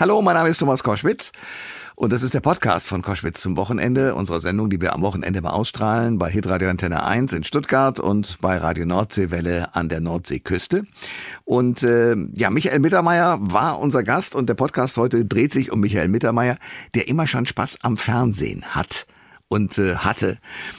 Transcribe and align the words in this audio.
Hallo, 0.00 0.22
mein 0.22 0.34
Name 0.34 0.48
ist 0.48 0.56
Thomas 0.56 0.82
Koschwitz 0.82 1.30
und 1.94 2.10
das 2.10 2.22
ist 2.22 2.32
der 2.32 2.40
Podcast 2.40 2.88
von 2.88 3.02
Koschwitz 3.02 3.42
zum 3.42 3.58
Wochenende, 3.58 4.14
unserer 4.14 4.40
Sendung, 4.40 4.70
die 4.70 4.80
wir 4.80 4.94
am 4.94 5.02
Wochenende 5.02 5.42
mal 5.42 5.50
ausstrahlen 5.50 6.16
bei 6.16 6.30
Hitradio 6.30 6.70
Antenne 6.70 7.04
1 7.04 7.34
in 7.34 7.44
Stuttgart 7.44 8.00
und 8.00 8.38
bei 8.40 8.56
Radio 8.56 8.86
Nordseewelle 8.86 9.74
an 9.74 9.90
der 9.90 10.00
Nordseeküste. 10.00 10.84
Und 11.44 11.82
äh, 11.82 12.16
ja, 12.34 12.48
Michael 12.48 12.78
Mittermeier 12.78 13.40
war 13.42 13.78
unser 13.78 14.02
Gast 14.02 14.34
und 14.34 14.48
der 14.48 14.54
Podcast 14.54 14.96
heute 14.96 15.26
dreht 15.26 15.52
sich 15.52 15.70
um 15.70 15.80
Michael 15.80 16.08
Mittermeier, 16.08 16.56
der 16.94 17.06
immer 17.06 17.26
schon 17.26 17.44
Spaß 17.44 17.80
am 17.82 17.98
Fernsehen 17.98 18.64
hat 18.70 19.04
und 19.50 19.78
äh, 19.78 19.96
hatte. 19.96 20.38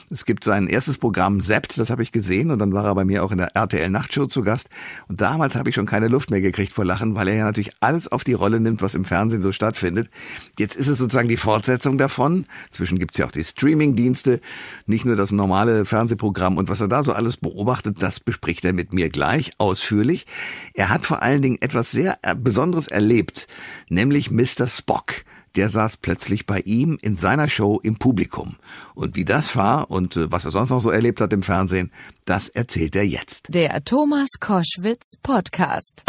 Es 0.10 0.26
gibt 0.26 0.46
sein 0.46 0.66
erstes 0.68 0.98
Programm 0.98 1.42
Sept, 1.42 1.78
das 1.78 1.90
habe 1.90 2.04
ich 2.04 2.14
gesehen 2.14 2.52
und 2.52 2.60
dann 2.60 2.72
war 2.72 2.86
er 2.86 2.96
bei 2.96 3.04
mir 3.04 3.24
auch 3.24 3.32
in 3.32 3.38
der 3.38 3.54
RTL 3.54 3.90
Nachtshow 3.90 4.28
zu 4.28 4.42
Gast 4.44 4.70
und 5.10 5.20
damals 5.20 5.58
habe 5.58 5.70
ich 5.70 5.76
schon 5.76 5.86
keine 5.86 6.08
Luft 6.08 6.32
mehr 6.32 6.40
gekriegt 6.40 6.72
vor 6.72 6.86
Lachen, 6.86 7.14
weil 7.14 7.28
er 7.28 7.36
ja 7.36 7.44
natürlich 7.44 7.74
alles 7.82 8.10
auf 8.10 8.24
die 8.24 8.32
Rolle 8.34 8.62
nimmt, 8.62 8.82
was 8.82 8.96
im 8.96 9.04
Fernsehen 9.04 9.42
so 9.42 9.52
stattfindet. 9.52 10.10
Jetzt 10.58 10.78
ist 10.78 10.88
es 10.88 11.00
sozusagen 11.00 11.28
die 11.28 11.36
Fortsetzung 11.36 11.98
davon. 11.98 12.46
Zwischen 12.72 12.98
gibt's 12.98 13.18
ja 13.18 13.26
auch 13.26 13.32
die 13.32 13.44
Streaming-Dienste, 13.44 14.40
nicht 14.86 15.04
nur 15.04 15.18
das 15.18 15.34
normale 15.34 15.84
Fernsehprogramm 15.84 16.58
und 16.58 16.70
was 16.70 16.80
er 16.80 16.88
da 16.88 17.04
so 17.04 17.12
alles 17.12 17.36
beobachtet, 17.36 18.02
das 18.02 18.22
bespricht 18.22 18.64
er 18.64 18.72
mit 18.72 18.94
mir 18.94 19.10
gleich 19.10 19.52
ausführlich. 19.58 20.28
Er 20.74 20.88
hat 20.88 21.06
vor 21.06 21.22
allen 21.22 21.42
Dingen 21.42 21.58
etwas 21.60 21.92
sehr 21.92 22.20
äh, 22.22 22.36
Besonderes 22.36 22.88
erlebt, 22.88 23.48
nämlich 23.90 24.32
Mr. 24.32 24.66
Spock 24.66 25.26
der 25.56 25.70
saß 25.70 25.98
plötzlich 25.98 26.46
bei 26.46 26.60
ihm 26.62 26.98
in 27.02 27.16
seiner 27.16 27.50
Show 27.50 27.80
im 27.84 27.98
Publikum. 27.98 28.56
Und 28.94 29.16
wie 29.16 29.26
das 29.26 29.56
war 29.56 29.92
und 29.92 30.16
äh, 30.16 30.32
was 30.32 30.46
er 30.46 30.52
sonst 30.52 30.70
noch 30.70 30.82
so 30.82 30.90
erlebt 30.90 31.22
hat 31.22 31.34
im 31.34 31.44
Fernsehen, 31.44 31.92
das 32.26 32.50
erzählt 32.50 32.96
er 32.96 33.06
jetzt. 33.06 33.48
Der 33.50 33.84
Thomas 33.84 34.30
Koschwitz 34.40 35.18
Podcast. 35.24 36.04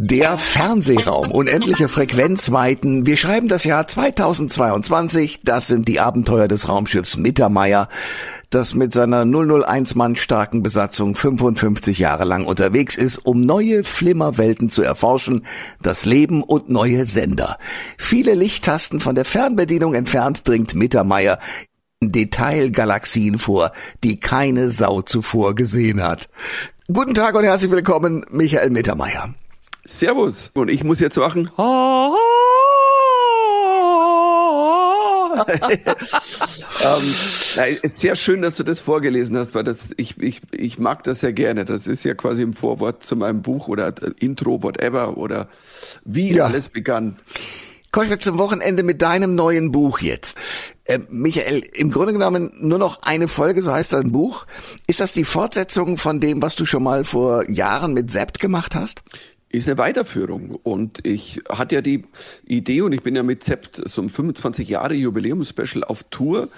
Der 0.00 0.38
Fernsehraum, 0.38 1.30
unendliche 1.30 1.88
Frequenzweiten. 1.88 3.06
Wir 3.06 3.16
schreiben 3.16 3.48
das 3.48 3.64
Jahr 3.64 3.86
2022. 3.86 5.40
Das 5.42 5.66
sind 5.66 5.88
die 5.88 6.00
Abenteuer 6.00 6.48
des 6.48 6.68
Raumschiffs 6.68 7.16
Mittermeier 7.16 7.88
das 8.56 8.74
mit 8.74 8.90
seiner 8.90 9.26
001 9.26 9.96
Mann 9.96 10.16
starken 10.16 10.62
Besatzung 10.62 11.14
55 11.14 11.98
Jahre 11.98 12.24
lang 12.24 12.46
unterwegs 12.46 12.96
ist, 12.96 13.18
um 13.18 13.42
neue 13.42 13.84
Flimmerwelten 13.84 14.70
zu 14.70 14.80
erforschen, 14.80 15.44
das 15.82 16.06
Leben 16.06 16.42
und 16.42 16.70
neue 16.70 17.04
Sender. 17.04 17.58
Viele 17.98 18.32
Lichttasten 18.32 19.00
von 19.00 19.14
der 19.14 19.26
Fernbedienung 19.26 19.92
entfernt 19.92 20.48
dringt 20.48 20.74
Mittermeier 20.74 21.38
Detailgalaxien 22.02 23.38
vor, 23.38 23.72
die 24.02 24.20
keine 24.20 24.70
Sau 24.70 25.02
zuvor 25.02 25.54
gesehen 25.54 26.02
hat. 26.02 26.30
Guten 26.90 27.12
Tag 27.12 27.34
und 27.34 27.44
herzlich 27.44 27.70
willkommen, 27.70 28.24
Michael 28.30 28.70
Mittermeier. 28.70 29.34
Servus. 29.84 30.50
Und 30.54 30.70
ich 30.70 30.82
muss 30.82 30.98
jetzt 30.98 31.18
machen. 31.18 31.50
ähm, 36.84 37.14
nein, 37.56 37.78
ist 37.82 37.98
sehr 37.98 38.16
schön, 38.16 38.42
dass 38.42 38.56
du 38.56 38.62
das 38.62 38.80
vorgelesen 38.80 39.36
hast, 39.36 39.54
weil 39.54 39.64
das, 39.64 39.90
ich, 39.96 40.20
ich, 40.20 40.40
ich 40.52 40.78
mag 40.78 41.04
das 41.04 41.20
sehr 41.20 41.32
gerne. 41.32 41.64
Das 41.64 41.86
ist 41.86 42.04
ja 42.04 42.14
quasi 42.14 42.42
im 42.42 42.52
Vorwort 42.52 43.04
zu 43.04 43.16
meinem 43.16 43.42
Buch 43.42 43.68
oder 43.68 43.94
Intro, 44.18 44.62
whatever, 44.62 45.16
oder 45.16 45.48
wie 46.04 46.34
ja. 46.34 46.46
alles 46.46 46.68
begann. 46.68 47.18
Kommen 47.92 48.10
wir 48.10 48.18
zum 48.18 48.36
Wochenende 48.36 48.82
mit 48.82 49.00
deinem 49.00 49.34
neuen 49.34 49.72
Buch 49.72 50.00
jetzt. 50.00 50.36
Äh, 50.84 50.98
Michael, 51.08 51.62
im 51.72 51.90
Grunde 51.90 52.12
genommen 52.12 52.52
nur 52.58 52.78
noch 52.78 53.02
eine 53.02 53.26
Folge, 53.26 53.62
so 53.62 53.72
heißt 53.72 53.94
dein 53.94 54.12
Buch. 54.12 54.46
Ist 54.86 55.00
das 55.00 55.14
die 55.14 55.24
Fortsetzung 55.24 55.96
von 55.96 56.20
dem, 56.20 56.42
was 56.42 56.56
du 56.56 56.66
schon 56.66 56.82
mal 56.82 57.04
vor 57.04 57.48
Jahren 57.50 57.94
mit 57.94 58.10
Sept 58.10 58.38
gemacht 58.38 58.74
hast? 58.74 59.02
Ist 59.58 59.68
eine 59.68 59.78
Weiterführung. 59.78 60.58
Und 60.62 61.06
ich 61.06 61.42
hatte 61.48 61.76
ja 61.76 61.80
die 61.82 62.04
Idee, 62.46 62.82
und 62.82 62.92
ich 62.92 63.02
bin 63.02 63.16
ja 63.16 63.22
mit 63.22 63.44
Zept 63.44 63.80
so 63.88 64.02
ein 64.02 64.08
25 64.08 64.68
Jahre 64.68 64.94
Jubiläum-Special 64.94 65.84
auf 65.84 66.04
Tour. 66.04 66.48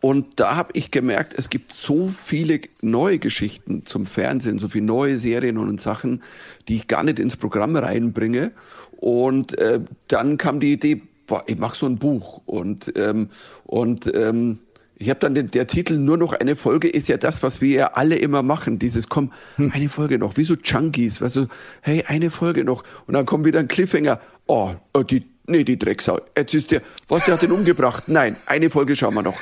Und 0.00 0.40
da 0.40 0.56
habe 0.56 0.70
ich 0.74 0.90
gemerkt, 0.90 1.34
es 1.36 1.48
gibt 1.48 1.72
so 1.72 2.08
viele 2.08 2.60
neue 2.80 3.20
Geschichten 3.20 3.86
zum 3.86 4.04
Fernsehen, 4.04 4.58
so 4.58 4.66
viele 4.66 4.84
neue 4.84 5.16
Serien 5.16 5.58
und 5.58 5.80
Sachen, 5.80 6.24
die 6.66 6.76
ich 6.76 6.88
gar 6.88 7.04
nicht 7.04 7.20
ins 7.20 7.36
Programm 7.36 7.76
reinbringe. 7.76 8.50
Und 8.96 9.56
äh, 9.58 9.80
dann 10.08 10.38
kam 10.38 10.58
die 10.58 10.72
Idee, 10.72 11.02
boah, 11.28 11.44
ich 11.46 11.56
mache 11.56 11.78
so 11.78 11.86
ein 11.86 11.98
Buch. 11.98 12.42
Und, 12.46 12.92
ähm, 12.96 13.30
und 13.64 14.12
ähm, 14.14 14.58
ich 15.02 15.10
habe 15.10 15.18
dann 15.20 15.34
den, 15.34 15.48
der 15.48 15.66
Titel 15.66 15.98
nur 15.98 16.16
noch 16.16 16.32
eine 16.32 16.54
Folge 16.54 16.88
ist 16.88 17.08
ja 17.08 17.16
das, 17.16 17.42
was 17.42 17.60
wir 17.60 17.70
ja 17.70 17.86
alle 17.94 18.16
immer 18.16 18.42
machen. 18.42 18.78
Dieses 18.78 19.08
komm, 19.08 19.32
hm. 19.56 19.72
eine 19.74 19.88
Folge 19.88 20.16
noch, 20.16 20.36
wie 20.36 20.44
so 20.44 20.54
Junkies, 20.54 21.20
weißt 21.20 21.36
du, 21.36 21.46
hey, 21.80 22.04
eine 22.06 22.30
Folge 22.30 22.64
noch. 22.64 22.84
Und 23.06 23.14
dann 23.14 23.26
kommt 23.26 23.44
wieder 23.44 23.58
ein 23.58 23.66
Cliffhanger. 23.66 24.20
Oh, 24.46 24.74
oh 24.94 25.02
die, 25.02 25.26
nee, 25.46 25.64
die 25.64 25.76
Drecksau. 25.76 26.20
Jetzt 26.36 26.54
ist 26.54 26.70
der, 26.70 26.82
was, 27.08 27.24
der 27.24 27.34
hat 27.34 27.42
den 27.42 27.50
umgebracht? 27.50 28.04
Nein, 28.06 28.36
eine 28.46 28.70
Folge 28.70 28.94
schauen 28.94 29.14
wir 29.14 29.22
noch. 29.22 29.38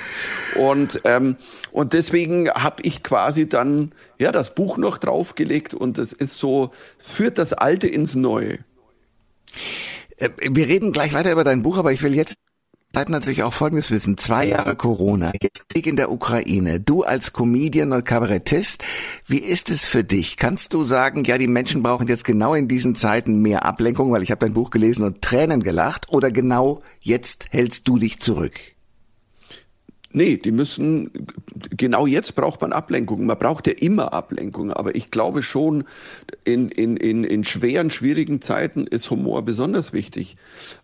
Und, 0.56 1.03
ähm, 1.04 1.37
und 1.72 1.92
deswegen 1.92 2.50
habe 2.50 2.82
ich 2.82 3.03
quasi 3.03 3.47
dann, 3.47 3.92
ja, 4.19 4.32
das 4.32 4.54
Buch 4.54 4.78
noch 4.78 4.97
draufgelegt 4.97 5.75
und 5.75 5.98
es 5.98 6.15
ist 6.15 6.38
so, 6.38 6.71
führt 6.98 7.37
das 7.37 7.53
Alte 7.53 7.87
ins 7.87 8.15
Neue. 8.15 8.60
Äh, 10.16 10.31
wir 10.38 10.69
reden 10.69 10.92
gleich 10.92 11.12
weiter 11.12 11.32
über 11.32 11.44
dein 11.44 11.62
Buch, 11.62 11.77
aber 11.77 11.92
ich 11.92 12.03
will 12.03 12.15
jetzt 12.15 12.37
Seid 12.93 13.09
natürlich 13.09 13.45
auch 13.45 13.53
Folgendes 13.53 13.93
wissen. 13.93 14.19
Zwei 14.19 14.47
Jahre 14.47 14.75
Corona, 14.75 15.31
jetzt 15.41 15.69
Krieg 15.69 15.87
in 15.87 15.95
der 15.95 16.11
Ukraine. 16.11 16.81
Du 16.81 17.05
als 17.05 17.33
Comedian 17.33 17.93
und 17.93 18.05
Kabarettist, 18.05 18.84
wie 19.27 19.39
ist 19.39 19.71
es 19.71 19.84
für 19.84 20.03
dich? 20.03 20.37
Kannst 20.37 20.75
du 20.75 20.83
sagen, 20.83 21.23
ja, 21.23 21.39
die 21.39 21.47
Menschen 21.47 21.84
brauchen 21.84 22.09
jetzt 22.09 22.25
genau 22.25 22.53
in 22.53 22.67
diesen 22.67 22.97
Zeiten 22.97 23.41
mehr 23.43 23.65
Ablenkung, 23.65 24.11
weil 24.11 24.25
ich 24.25 24.33
habe 24.33 24.45
dein 24.45 24.55
Buch 24.55 24.71
gelesen 24.71 25.05
und 25.05 25.23
Tränen 25.23 25.62
gelacht, 25.62 26.09
oder 26.09 26.33
genau 26.33 26.83
jetzt 26.99 27.47
hältst 27.51 27.87
du 27.87 27.97
dich 27.97 28.19
zurück? 28.19 28.59
Nee, 30.12 30.37
die 30.38 30.50
müssen, 30.50 31.10
genau 31.76 32.04
jetzt 32.06 32.34
braucht 32.34 32.60
man 32.60 32.72
Ablenkung. 32.72 33.26
Man 33.26 33.38
braucht 33.38 33.69
ja 33.69 33.75
immer 33.75 34.12
Ablenkung. 34.12 34.72
Aber 34.72 34.97
ich 34.97 35.12
glaube 35.12 35.43
schon, 35.43 35.84
in, 36.44 36.69
in, 36.69 36.97
in, 36.97 37.22
in 37.22 37.44
schweren, 37.44 37.91
schwierigen 37.91 38.43
Zeiten 38.43 38.88
ist 38.88 39.10
Humor 39.10 39.43
besonders 39.43 39.93
wichtig. 39.93 40.37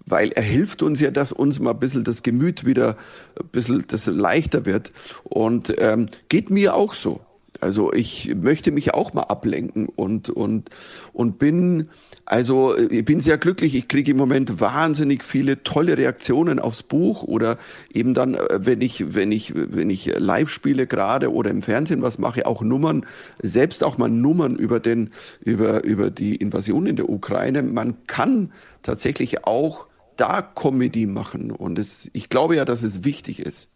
Weil 0.04 0.31
er 0.31 0.44
hilft 0.44 0.82
uns 0.82 1.00
ja, 1.00 1.10
dass 1.10 1.32
uns 1.32 1.59
mal 1.59 1.72
ein 1.72 1.81
bisschen 1.81 2.04
das 2.04 2.22
Gemüt 2.22 2.64
wieder 2.64 2.97
ein 3.41 3.48
bisschen 3.48 3.84
das 3.88 4.06
leichter 4.06 4.64
wird. 4.64 4.92
Und 5.25 5.75
ähm, 5.78 6.06
geht 6.28 6.50
mir 6.50 6.75
auch 6.75 6.94
so. 6.94 7.20
Also 7.61 7.93
ich 7.93 8.34
möchte 8.34 8.72
mich 8.72 8.94
auch 8.94 9.15
mal 9.15 9.22
ablenken 9.22 9.87
und, 9.87 10.31
und, 10.31 10.71
und 11.12 11.39
bin, 11.39 11.89
also 12.25 12.77
ich 12.77 13.05
bin 13.05 13.21
sehr 13.21 13.39
glücklich. 13.39 13.75
Ich 13.75 13.89
kriege 13.89 14.11
im 14.11 14.17
Moment 14.17 14.61
wahnsinnig 14.61 15.22
viele 15.25 15.62
tolle 15.62 15.97
Reaktionen 15.97 16.59
aufs 16.59 16.83
Buch 16.83 17.22
oder 17.22 17.59
eben 17.93 18.15
dann, 18.15 18.34
äh, 18.34 18.41
wenn 18.61 18.81
ich, 18.81 19.15
wenn 19.15 19.33
ich, 19.33 19.53
wenn 19.55 19.91
ich 19.91 20.06
live 20.19 20.50
spiele 20.50 20.87
gerade 20.87 21.33
oder 21.33 21.50
im 21.50 21.62
Fernsehen 21.62 22.03
was 22.03 22.19
mache, 22.19 22.47
auch 22.47 22.62
Nummern, 22.62 23.06
selbst 23.43 23.84
auch 23.84 23.99
mal 23.99 24.11
Nummern 24.11 24.56
über 24.56 24.81
den, 24.81 25.11
über, 25.41 25.84
über 25.84 26.11
die 26.11 26.37
Invasion 26.37 26.87
in 26.87 26.97
der 26.97 27.09
Ukraine. 27.09 27.62
Man 27.62 28.06
kann 28.06 28.53
tatsächlich 28.83 29.44
auch 29.44 29.87
da 30.17 30.43
Comedy 30.43 31.06
machen 31.06 31.50
und 31.50 31.78
es, 31.78 32.11
ich 32.12 32.28
glaube 32.28 32.56
ja, 32.56 32.65
dass 32.65 32.83
es 32.83 33.05
wichtig 33.05 33.41
ist. 33.41 33.69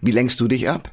Wie 0.00 0.10
lenkst 0.10 0.40
du 0.40 0.48
dich 0.48 0.68
ab? 0.68 0.92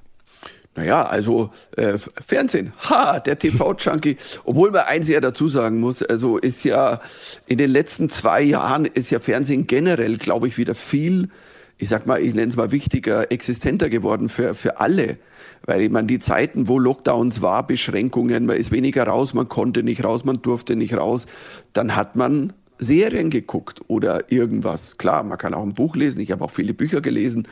Naja, 0.75 1.03
also 1.03 1.51
äh, 1.77 1.99
Fernsehen, 2.25 2.73
ha, 2.89 3.19
der 3.19 3.37
TV-Junkie. 3.37 4.17
Obwohl 4.43 4.71
man 4.71 4.81
eins 4.81 5.07
ja 5.07 5.19
dazu 5.19 5.47
sagen 5.47 5.79
muss, 5.79 6.01
also 6.01 6.37
ist 6.37 6.63
ja 6.63 6.99
in 7.45 7.59
den 7.59 7.69
letzten 7.69 8.09
zwei 8.09 8.41
Jahren 8.41 8.85
ist 8.85 9.11
ja 9.11 9.19
Fernsehen 9.19 9.67
generell, 9.67 10.17
glaube 10.17 10.47
ich, 10.47 10.57
wieder 10.57 10.73
viel, 10.73 11.29
ich 11.77 11.89
sag 11.89 12.07
mal, 12.07 12.19
ich 12.19 12.33
nenne 12.33 12.47
es 12.47 12.55
mal 12.55 12.71
wichtiger, 12.71 13.31
existenter 13.31 13.89
geworden 13.89 14.29
für, 14.29 14.55
für 14.55 14.79
alle. 14.79 15.17
Weil 15.65 15.81
ich 15.81 15.91
meine, 15.91 16.07
die 16.07 16.19
Zeiten, 16.19 16.67
wo 16.67 16.79
Lockdowns 16.79 17.41
war, 17.43 17.67
Beschränkungen, 17.67 18.47
man 18.47 18.57
ist 18.57 18.71
weniger 18.71 19.03
raus, 19.05 19.35
man 19.35 19.49
konnte 19.49 19.83
nicht 19.83 20.03
raus, 20.03 20.25
man 20.25 20.41
durfte 20.41 20.75
nicht 20.75 20.95
raus, 20.95 21.27
dann 21.73 21.95
hat 21.95 22.15
man 22.15 22.53
Serien 22.79 23.29
geguckt 23.29 23.81
oder 23.87 24.31
irgendwas. 24.31 24.97
Klar, 24.97 25.23
man 25.23 25.37
kann 25.37 25.53
auch 25.53 25.63
ein 25.63 25.75
Buch 25.75 25.95
lesen, 25.95 26.19
ich 26.19 26.31
habe 26.31 26.43
auch 26.43 26.51
viele 26.51 26.73
Bücher 26.73 26.99
gelesen, 26.99 27.47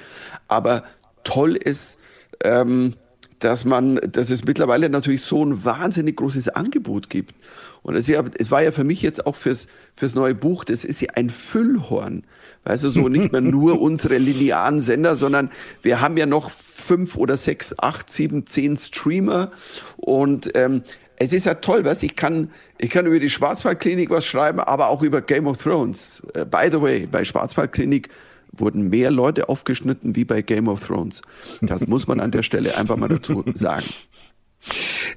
aber 0.47 0.83
toll 1.23 1.55
ist, 1.55 1.99
ähm, 2.43 2.95
dass 3.41 3.65
man, 3.65 3.99
dass 4.11 4.29
es 4.29 4.45
mittlerweile 4.45 4.89
natürlich 4.89 5.23
so 5.23 5.43
ein 5.43 5.65
wahnsinnig 5.65 6.15
großes 6.15 6.49
Angebot 6.49 7.09
gibt. 7.09 7.33
Und 7.81 7.95
es, 7.95 8.07
ja, 8.07 8.23
es 8.37 8.51
war 8.51 8.61
ja 8.61 8.71
für 8.71 8.83
mich 8.83 9.01
jetzt 9.01 9.25
auch 9.25 9.35
fürs, 9.35 9.67
fürs 9.95 10.13
neue 10.13 10.35
Buch, 10.35 10.63
das 10.63 10.85
ist 10.85 11.01
ja 11.01 11.09
ein 11.15 11.29
Füllhorn. 11.29 12.23
Weißt 12.63 12.83
du, 12.83 12.89
so 12.89 13.09
nicht 13.09 13.31
mehr 13.31 13.41
nur 13.41 13.81
unsere 13.81 14.17
linearen 14.19 14.79
Sender, 14.79 15.15
sondern 15.15 15.49
wir 15.81 15.99
haben 15.99 16.15
ja 16.17 16.27
noch 16.27 16.51
fünf 16.51 17.17
oder 17.17 17.35
sechs, 17.35 17.73
acht, 17.79 18.11
sieben, 18.11 18.45
zehn 18.45 18.77
Streamer. 18.77 19.51
Und 19.97 20.51
ähm, 20.53 20.83
es 21.17 21.33
ist 21.33 21.45
ja 21.45 21.55
toll, 21.55 21.83
weißt 21.83 22.03
ich 22.03 22.15
kann, 22.15 22.51
ich 22.77 22.91
kann 22.91 23.07
über 23.07 23.19
die 23.19 23.29
Schwarzwaldklinik 23.29 24.11
was 24.11 24.25
schreiben, 24.25 24.59
aber 24.59 24.89
auch 24.89 25.01
über 25.01 25.21
Game 25.21 25.47
of 25.47 25.61
Thrones. 25.61 26.21
Uh, 26.37 26.45
by 26.45 26.69
the 26.71 26.81
way, 26.81 27.07
bei 27.07 27.23
Schwarzwaldklinik 27.23 28.09
wurden 28.51 28.89
mehr 28.89 29.11
Leute 29.11 29.49
aufgeschnitten 29.49 30.15
wie 30.15 30.25
bei 30.25 30.41
Game 30.41 30.67
of 30.67 30.85
Thrones. 30.85 31.21
Das 31.61 31.87
muss 31.87 32.07
man 32.07 32.19
an 32.19 32.31
der 32.31 32.43
Stelle 32.43 32.77
einfach 32.77 32.97
mal 32.97 33.09
dazu 33.09 33.43
sagen. 33.53 33.85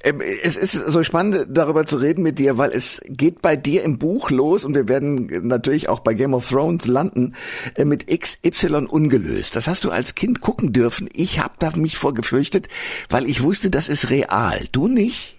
Ähm, 0.03 0.21
es 0.21 0.57
ist 0.57 0.73
so 0.73 1.03
spannend, 1.03 1.47
darüber 1.51 1.87
zu 1.87 1.97
reden 1.97 2.23
mit 2.23 2.39
dir, 2.39 2.59
weil 2.59 2.71
es 2.71 3.01
geht 3.07 3.43
bei 3.43 3.57
dir 3.57 3.83
im 3.83 3.99
Buch 3.99 4.31
los 4.31 4.65
und 4.65 4.75
wir 4.75 4.89
werden 4.89 5.47
natürlich 5.47 5.89
auch 5.89 6.01
bei 6.01 6.15
Game 6.15 6.35
of 6.35 6.49
Thrones 6.49 6.87
landen 6.87 7.35
äh, 7.77 7.85
mit 7.85 8.07
XY 8.07 8.87
ungelöst. 8.89 9.57
Das 9.57 9.67
hast 9.67 9.85
du 9.85 9.91
als 9.91 10.15
Kind 10.15 10.41
gucken 10.41 10.73
dürfen. 10.73 11.09
Ich 11.13 11.41
habe 11.41 11.55
da 11.59 11.73
mich 11.77 11.97
vorgefürchtet, 11.97 12.69
weil 13.09 13.27
ich 13.27 13.43
wusste, 13.43 13.71
das 13.71 13.89
ist 13.89 14.11
real. 14.11 14.67
Du 14.73 14.89
nicht? 14.89 15.34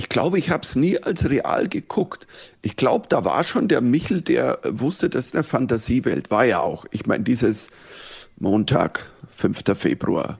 Ich 0.00 0.08
glaube, 0.08 0.38
ich 0.38 0.48
habe 0.48 0.62
es 0.62 0.76
nie 0.76 0.96
als 0.96 1.28
real 1.28 1.68
geguckt. 1.68 2.26
Ich 2.62 2.76
glaube, 2.76 3.04
da 3.10 3.26
war 3.26 3.44
schon 3.44 3.68
der 3.68 3.82
Michel, 3.82 4.22
der 4.22 4.58
wusste, 4.64 5.10
dass 5.10 5.34
eine 5.34 5.44
Fantasiewelt 5.44 6.30
war 6.30 6.46
ja 6.46 6.60
auch. 6.60 6.86
Ich 6.90 7.04
meine, 7.04 7.22
dieses 7.22 7.68
Montag, 8.38 9.10
5. 9.36 9.62
Februar, 9.74 10.38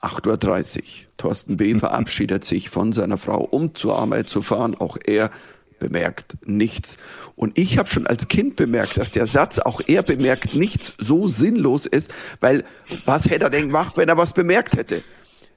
8.30 0.00 0.78
Uhr. 0.78 0.82
Thorsten 1.18 1.58
B. 1.58 1.74
verabschiedet 1.78 2.46
sich 2.46 2.70
von 2.70 2.94
seiner 2.94 3.18
Frau, 3.18 3.42
um 3.42 3.74
zur 3.74 3.98
Arbeit 3.98 4.28
zu 4.28 4.40
fahren. 4.40 4.74
Auch 4.74 4.96
er 5.04 5.30
bemerkt 5.78 6.38
nichts. 6.46 6.96
Und 7.36 7.58
ich 7.58 7.76
habe 7.76 7.90
schon 7.90 8.06
als 8.06 8.28
Kind 8.28 8.56
bemerkt, 8.56 8.96
dass 8.96 9.10
der 9.10 9.26
Satz, 9.26 9.58
auch 9.58 9.82
er 9.88 10.02
bemerkt 10.04 10.54
nichts, 10.54 10.94
so 10.96 11.28
sinnlos 11.28 11.84
ist, 11.84 12.10
weil 12.40 12.64
was 13.04 13.28
hätte 13.28 13.44
er 13.44 13.50
denn 13.50 13.66
gemacht, 13.66 13.98
wenn 13.98 14.08
er 14.08 14.16
was 14.16 14.32
bemerkt 14.32 14.74
hätte? 14.74 15.02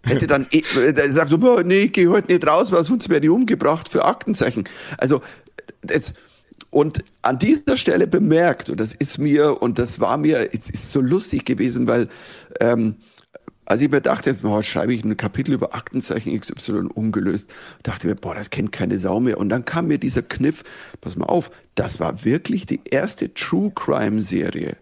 Hätte 0.06 0.28
dann 0.28 0.48
eh, 0.52 0.64
äh, 0.80 1.10
sagt 1.10 1.38
boah, 1.40 1.64
nee, 1.64 1.84
ich 1.84 1.94
gehe 1.94 2.10
heute 2.10 2.32
nicht 2.32 2.48
raus, 2.48 2.72
weil 2.72 2.84
sonst 2.84 3.10
werde 3.10 3.26
ich 3.26 3.32
umgebracht 3.32 3.90
für 3.90 4.06
Aktenzeichen. 4.06 4.66
Also 4.98 5.22
das 5.82 6.14
und 6.70 7.04
an 7.22 7.40
dieser 7.40 7.78
Stelle 7.78 8.06
bemerkt, 8.08 8.70
und 8.70 8.80
das 8.80 8.94
ist 8.94 9.18
mir, 9.18 9.62
und 9.62 9.80
das 9.80 10.00
war 10.00 10.18
mir, 10.18 10.50
es 10.54 10.70
ist 10.70 10.92
so 10.92 11.02
lustig 11.02 11.46
gewesen, 11.46 11.88
weil 11.88 12.10
ähm, 12.60 12.96
als 13.66 13.82
ich 13.82 13.90
mir 13.90 14.02
dachte, 14.02 14.34
boah, 14.36 14.62
schreibe 14.62 14.94
ich 14.94 15.04
ein 15.04 15.18
Kapitel 15.18 15.54
über 15.54 15.74
Aktenzeichen 15.74 16.40
XY 16.40 16.90
ungelöst, 16.94 17.50
dachte 17.84 18.08
mir, 18.08 18.16
boah, 18.16 18.36
das 18.36 18.52
kennt 18.52 18.72
keine 18.72 19.00
Sau 19.00 19.20
mehr. 19.20 19.40
Und 19.40 19.50
dann 19.50 19.66
kam 19.66 19.88
mir 19.88 19.98
dieser 19.98 20.22
Kniff, 20.22 20.64
pass 21.02 21.16
mal 21.16 21.26
auf, 21.26 21.50
das 21.74 22.00
war 22.00 22.24
wirklich 22.24 22.66
die 22.66 22.82
erste 22.86 23.34
True 23.34 23.72
Crime 23.74 24.22
Serie. 24.22 24.78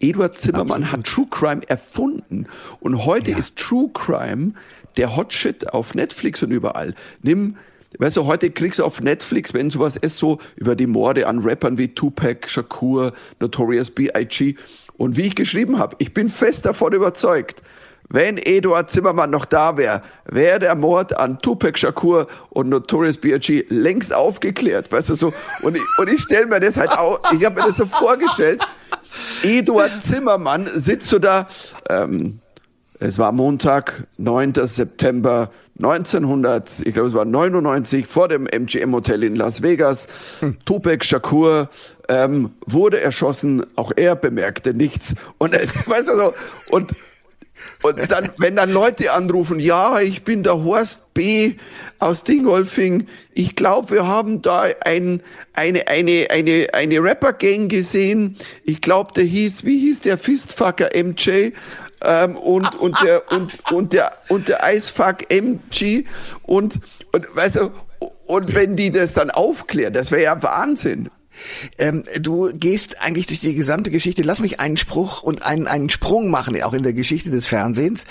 Eduard 0.00 0.38
Zimmermann 0.38 0.82
Absolut. 0.82 0.92
hat 0.92 1.06
True 1.06 1.26
Crime 1.30 1.68
erfunden. 1.68 2.46
Und 2.80 3.06
heute 3.06 3.30
ja. 3.30 3.38
ist 3.38 3.56
True 3.56 3.90
Crime 3.92 4.52
der 4.96 5.16
Hot 5.16 5.32
Shit 5.32 5.72
auf 5.72 5.94
Netflix 5.94 6.42
und 6.42 6.50
überall. 6.50 6.94
Nimm 7.22 7.56
Weißt 7.98 8.16
du, 8.16 8.26
heute 8.26 8.50
kriegst 8.50 8.78
du 8.78 8.84
auf 8.84 9.00
Netflix, 9.00 9.54
wenn 9.54 9.70
sowas 9.70 9.96
ist, 9.96 10.18
so 10.18 10.38
über 10.56 10.76
die 10.76 10.86
Morde 10.86 11.26
an 11.26 11.38
Rappern 11.38 11.78
wie 11.78 11.88
Tupac, 11.88 12.48
Shakur, 12.50 13.12
Notorious 13.40 13.90
B.I.G. 13.90 14.56
Und 14.98 15.16
wie 15.16 15.22
ich 15.22 15.34
geschrieben 15.34 15.78
habe, 15.78 15.96
ich 15.98 16.12
bin 16.12 16.28
fest 16.28 16.66
davon 16.66 16.92
überzeugt, 16.92 17.62
wenn 18.08 18.38
Eduard 18.38 18.90
Zimmermann 18.90 19.30
noch 19.30 19.46
da 19.46 19.76
wäre, 19.76 20.02
wäre 20.26 20.58
der 20.58 20.74
Mord 20.74 21.18
an 21.18 21.38
Tupac 21.40 21.78
Shakur 21.78 22.28
und 22.50 22.68
Notorious 22.68 23.18
B.I.G. 23.18 23.64
längst 23.68 24.14
aufgeklärt, 24.14 24.92
weißt 24.92 25.10
du 25.10 25.14
so. 25.14 25.32
Und 25.62 25.76
ich, 25.76 25.82
und 25.98 26.08
ich 26.08 26.20
stelle 26.20 26.46
mir 26.46 26.60
das 26.60 26.76
halt 26.76 26.90
auch, 26.90 27.20
ich 27.32 27.44
habe 27.44 27.56
mir 27.56 27.66
das 27.66 27.78
so 27.78 27.86
vorgestellt. 27.86 28.60
Eduard 29.42 30.04
Zimmermann 30.04 30.68
sitzt 30.74 31.08
so 31.08 31.18
da, 31.18 31.48
ähm, 31.88 32.40
es 32.98 33.18
war 33.18 33.32
Montag, 33.32 34.06
9. 34.16 34.54
September 34.64 35.50
1900, 35.78 36.80
ich 36.86 36.94
glaube 36.94 37.08
es 37.08 37.14
war 37.14 37.26
99, 37.26 38.06
vor 38.06 38.28
dem 38.28 38.46
MGM 38.46 38.94
Hotel 38.94 39.22
in 39.22 39.36
Las 39.36 39.62
Vegas. 39.62 40.06
Hm. 40.40 40.56
Tupac 40.64 41.04
Shakur 41.04 41.68
ähm, 42.08 42.50
wurde 42.64 43.00
erschossen, 43.00 43.66
auch 43.76 43.92
er 43.94 44.16
bemerkte 44.16 44.72
nichts. 44.72 45.14
Und 45.36 45.54
es, 45.54 45.86
weißt 45.88 46.08
du 46.08 46.16
so, 46.16 46.34
und 46.70 46.92
und 47.82 48.10
dann, 48.10 48.30
wenn 48.38 48.56
dann 48.56 48.70
Leute 48.70 49.12
anrufen, 49.12 49.60
ja, 49.60 50.00
ich 50.00 50.24
bin 50.24 50.42
der 50.42 50.64
Horst 50.64 51.14
B. 51.14 51.54
aus 51.98 52.24
Dingolfing, 52.24 53.06
ich 53.32 53.56
glaube, 53.56 53.90
wir 53.90 54.06
haben 54.06 54.42
da 54.42 54.66
ein, 54.84 55.22
eine, 55.52 55.88
eine, 55.88 56.28
eine, 56.30 56.66
eine 56.72 57.02
Rapper-Gang 57.02 57.68
gesehen. 57.68 58.36
Ich 58.64 58.80
glaube, 58.80 59.12
der 59.14 59.24
hieß, 59.24 59.64
wie 59.64 59.78
hieß 59.78 60.00
der 60.00 60.18
Fistfucker 60.18 60.90
MJ? 60.94 61.52
Ähm, 62.02 62.36
und, 62.36 62.74
und 62.78 63.02
der, 63.02 63.30
und, 63.32 63.72
und 63.72 63.92
der, 63.92 64.12
und 64.28 64.48
der 64.48 64.62
Eisfuck 64.62 65.30
MG 65.30 66.04
und, 66.42 66.80
und, 67.12 67.34
weißt 67.34 67.56
du, 67.56 67.70
und 68.26 68.54
wenn 68.54 68.76
die 68.76 68.90
das 68.90 69.14
dann 69.14 69.30
aufklären, 69.30 69.94
das 69.94 70.10
wäre 70.10 70.22
ja 70.22 70.42
Wahnsinn. 70.42 71.10
Ähm, 71.78 72.04
du 72.20 72.50
gehst 72.54 73.00
eigentlich 73.00 73.26
durch 73.26 73.40
die 73.40 73.54
gesamte 73.54 73.90
Geschichte. 73.90 74.22
Lass 74.22 74.40
mich 74.40 74.60
einen 74.60 74.76
Spruch 74.76 75.22
und 75.22 75.42
einen, 75.42 75.66
einen 75.66 75.90
Sprung 75.90 76.30
machen, 76.30 76.60
auch 76.62 76.72
in 76.72 76.82
der 76.82 76.92
Geschichte 76.92 77.30
des 77.30 77.46
Fernsehens. 77.46 78.04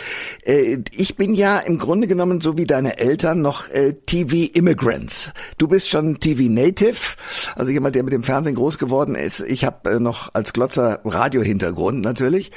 Äh, 0.44 0.80
ich 0.92 1.16
bin 1.16 1.34
ja 1.34 1.58
im 1.60 1.78
Grunde 1.78 2.08
genommen, 2.08 2.42
so 2.42 2.58
wie 2.58 2.66
deine 2.66 2.98
Eltern, 2.98 3.42
noch 3.42 3.70
äh, 3.70 3.94
TV-Immigrants. 4.06 5.34
Du 5.58 5.68
bist 5.68 5.90
schon 5.90 6.20
TV-Native, 6.20 7.16
also 7.56 7.72
jemand, 7.72 7.96
der 7.96 8.04
mit 8.04 8.14
dem 8.14 8.24
Fernsehen 8.24 8.56
groß 8.56 8.78
geworden 8.78 9.16
ist. 9.16 9.40
Ich 9.40 9.66
habe 9.66 9.92
äh, 9.92 10.00
noch 10.00 10.34
als 10.34 10.54
Glotzer 10.54 11.00
Radio-Hintergrund 11.04 12.02
natürlich. 12.02 12.52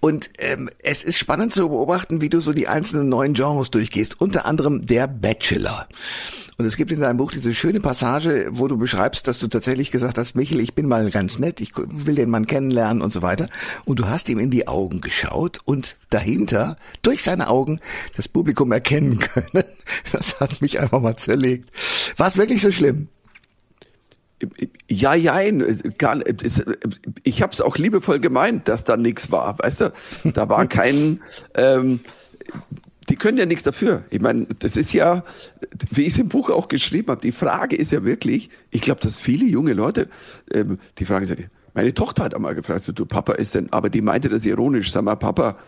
Und 0.00 0.28
ähm, 0.38 0.68
es 0.80 1.02
ist 1.02 1.18
spannend 1.18 1.54
zu 1.54 1.68
beobachten, 1.68 2.20
wie 2.20 2.28
du 2.28 2.40
so 2.40 2.52
die 2.52 2.68
einzelnen 2.68 3.08
neuen 3.08 3.32
Genres 3.32 3.70
durchgehst. 3.70 4.20
Unter 4.20 4.44
anderem 4.44 4.86
der 4.86 5.06
Bachelor. 5.06 5.88
Und 6.56 6.66
es 6.66 6.76
gibt 6.76 6.92
in 6.92 7.00
deinem 7.00 7.16
Buch 7.16 7.32
diese 7.32 7.54
schöne 7.54 7.80
Passage, 7.80 8.48
wo 8.50 8.68
du 8.68 8.76
beschreibst, 8.76 9.26
dass 9.26 9.38
du 9.38 9.48
tatsächlich 9.48 9.90
gesagt 9.90 10.18
hast, 10.18 10.36
Michel, 10.36 10.60
ich 10.60 10.74
bin 10.74 10.86
mal 10.86 11.10
ganz 11.10 11.38
nett, 11.38 11.60
ich 11.60 11.72
will 11.76 12.14
den 12.14 12.30
Mann 12.30 12.46
kennenlernen 12.46 13.02
und 13.02 13.10
so 13.10 13.22
weiter. 13.22 13.48
Und 13.84 13.98
du 13.98 14.08
hast 14.08 14.28
ihm 14.28 14.38
in 14.38 14.50
die 14.50 14.68
Augen 14.68 15.00
geschaut 15.00 15.58
und 15.64 15.96
dahinter, 16.10 16.76
durch 17.02 17.24
seine 17.24 17.48
Augen, 17.48 17.80
das 18.16 18.28
Publikum 18.28 18.70
erkennen 18.72 19.18
können. 19.18 19.64
Das 20.12 20.40
hat 20.40 20.62
mich 20.62 20.80
einfach 20.80 21.00
mal 21.00 21.16
zerlegt. 21.16 21.70
War 22.16 22.28
es 22.28 22.36
wirklich 22.36 22.62
so 22.62 22.70
schlimm? 22.70 23.08
Ja, 24.88 25.14
ja, 25.14 25.40
ich 25.40 27.42
habe 27.42 27.52
es 27.52 27.60
auch 27.60 27.76
liebevoll 27.76 28.20
gemeint, 28.20 28.68
dass 28.68 28.84
da 28.84 28.96
nichts 28.96 29.30
war. 29.30 29.58
Weißt 29.58 29.80
du, 29.80 29.92
da 30.24 30.48
war 30.48 30.66
kein, 30.66 31.20
ähm, 31.54 32.00
die 33.08 33.16
können 33.16 33.38
ja 33.38 33.46
nichts 33.46 33.62
dafür. 33.62 34.04
Ich 34.10 34.20
meine, 34.20 34.46
das 34.58 34.76
ist 34.76 34.92
ja, 34.92 35.24
wie 35.90 36.02
ich 36.02 36.14
es 36.14 36.18
im 36.18 36.28
Buch 36.28 36.50
auch 36.50 36.68
geschrieben 36.68 37.08
habe, 37.08 37.20
die 37.20 37.32
Frage 37.32 37.76
ist 37.76 37.92
ja 37.92 38.04
wirklich, 38.04 38.50
ich 38.70 38.80
glaube, 38.80 39.00
dass 39.00 39.18
viele 39.18 39.44
junge 39.44 39.72
Leute, 39.72 40.08
ähm, 40.52 40.78
die 40.98 41.04
Frage 41.04 41.24
ist, 41.24 41.36
meine 41.74 41.92
Tochter 41.92 42.24
hat 42.24 42.34
einmal 42.34 42.54
gefragt, 42.54 42.82
so, 42.82 42.92
du 42.92 43.04
Papa 43.04 43.32
ist 43.32 43.54
denn, 43.54 43.72
aber 43.72 43.90
die 43.90 44.00
meinte 44.00 44.28
das 44.28 44.44
ironisch, 44.44 44.92
sag 44.92 45.02
mal, 45.02 45.16
Papa, 45.16 45.58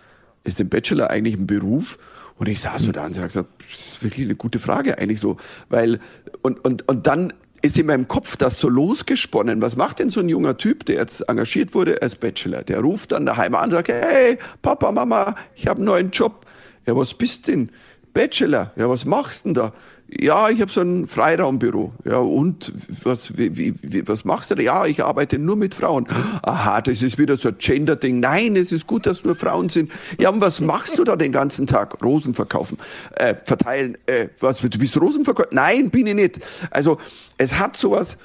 ist 0.45 0.59
denn 0.59 0.69
Bachelor 0.69 1.11
eigentlich 1.11 1.37
ein 1.37 1.47
Beruf? 1.47 1.99
Und 2.39 2.49
ich 2.49 2.61
saß 2.61 2.83
so 2.83 2.93
da 2.93 3.07
und 3.07 3.15
sag, 3.15 3.33
das 3.33 3.45
ist 3.71 4.03
wirklich 4.03 4.27
eine 4.27 4.37
gute 4.37 4.59
Frage 4.61 4.99
eigentlich 4.99 5.21
so, 5.21 5.39
weil, 5.69 6.01
und, 6.43 6.65
und, 6.65 6.87
und 6.89 7.07
dann 7.07 7.33
ist 7.63 7.79
in 7.79 7.87
meinem 7.87 8.07
Kopf 8.07 8.37
das 8.37 8.61
so 8.61 8.69
losgesponnen. 8.69 9.63
Was 9.63 9.77
macht 9.77 9.99
denn 9.99 10.11
so 10.11 10.21
ein 10.21 10.29
junger 10.29 10.57
Typ, 10.57 10.85
der 10.87 10.97
jetzt 10.97 11.23
engagiert 11.23 11.75
wurde 11.75 12.01
als 12.03 12.15
Bachelor? 12.15 12.63
Der 12.63 12.81
ruft 12.81 13.13
dann 13.13 13.27
daheim 13.27 13.55
an 13.55 13.65
und 13.65 13.71
sagt, 13.71 13.89
hey, 13.89 14.39
Papa, 14.63 14.93
Mama, 14.93 15.35
ich 15.55 15.67
habe 15.67 15.79
einen 15.79 15.87
neuen 15.87 16.11
Job. 16.11 16.47
Ja, 16.87 16.97
was 16.97 17.15
bist 17.15 17.49
denn? 17.49 17.71
Bachelor. 18.13 18.73
Ja, 18.77 18.89
was 18.89 19.05
machst 19.05 19.45
denn 19.45 19.53
da? 19.53 19.73
Ja, 20.09 20.49
ich 20.49 20.61
habe 20.61 20.71
so 20.71 20.81
ein 20.81 21.07
Freiraumbüro. 21.07 21.93
Ja, 22.05 22.19
und 22.19 22.73
was, 23.03 23.37
wie, 23.37 23.57
wie, 23.57 24.09
was 24.09 24.25
machst 24.25 24.51
du 24.51 24.55
da? 24.55 24.63
Ja, 24.63 24.87
ich 24.87 25.03
arbeite 25.03 25.39
nur 25.39 25.57
mit 25.57 25.75
Frauen. 25.75 26.07
Aha, 26.43 26.81
das 26.81 27.03
ist 27.03 27.19
wieder 27.19 27.37
so 27.37 27.49
ein 27.49 27.59
Gender-Ding. 27.59 28.21
Nein, 28.21 28.57
es 28.57 28.73
ist 28.73 28.87
gut, 28.87 29.05
dass 29.05 29.25
nur 29.25 29.35
Frauen 29.35 29.69
sind. 29.69 29.91
Ja, 30.19 30.31
und 30.31 30.41
was 30.41 30.61
machst 30.61 30.99
du 30.99 31.05
da 31.05 31.17
den 31.17 31.33
ganzen 31.33 31.67
Tag? 31.67 32.03
Rosen 32.03 32.35
verkaufen, 32.35 32.79
äh, 33.17 33.35
verteilen. 33.45 33.99
Äh, 34.07 34.29
was, 34.39 34.61
du 34.61 34.79
bist 34.79 34.99
Rosenverkäufer? 34.99 35.51
Nein, 35.53 35.91
bin 35.91 36.07
ich 36.07 36.15
nicht. 36.15 36.39
Also, 36.71 36.99
es 37.37 37.59
hat 37.59 37.77
sowas. 37.77 38.17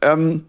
Ähm, 0.00 0.44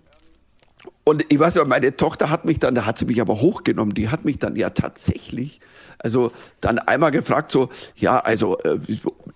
und 1.05 1.25
ich 1.31 1.39
weiß 1.39 1.55
ja, 1.55 1.65
meine 1.65 1.95
Tochter 1.95 2.29
hat 2.29 2.45
mich 2.45 2.59
dann, 2.59 2.75
da 2.75 2.85
hat 2.85 2.97
sie 2.97 3.05
mich 3.05 3.21
aber 3.21 3.39
hochgenommen, 3.39 3.93
die 3.93 4.09
hat 4.09 4.25
mich 4.25 4.39
dann 4.39 4.55
ja 4.55 4.71
tatsächlich 4.71 5.61
also 5.99 6.31
dann 6.61 6.79
einmal 6.79 7.11
gefragt, 7.11 7.51
so, 7.51 7.69
ja, 7.95 8.19
also 8.19 8.57
äh, 8.59 8.77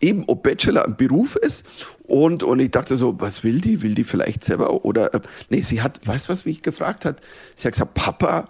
eben, 0.01 0.23
ob 0.27 0.43
Bachelor 0.43 0.85
ein 0.85 0.95
Beruf 0.95 1.35
ist. 1.35 1.65
Und, 2.03 2.43
und 2.43 2.59
ich 2.59 2.71
dachte 2.71 2.95
so, 2.97 3.19
was 3.19 3.43
will 3.43 3.61
die? 3.61 3.81
Will 3.81 3.95
die 3.95 4.03
vielleicht 4.03 4.43
selber? 4.43 4.85
Oder, 4.85 5.13
äh, 5.13 5.21
nee, 5.49 5.61
sie 5.61 5.81
hat, 5.81 6.05
weißt 6.05 6.27
du, 6.27 6.31
was 6.31 6.45
mich 6.45 6.61
gefragt 6.61 7.05
hat? 7.05 7.21
Sie 7.55 7.67
hat 7.67 7.73
gesagt, 7.73 7.93
Papa, 7.93 8.49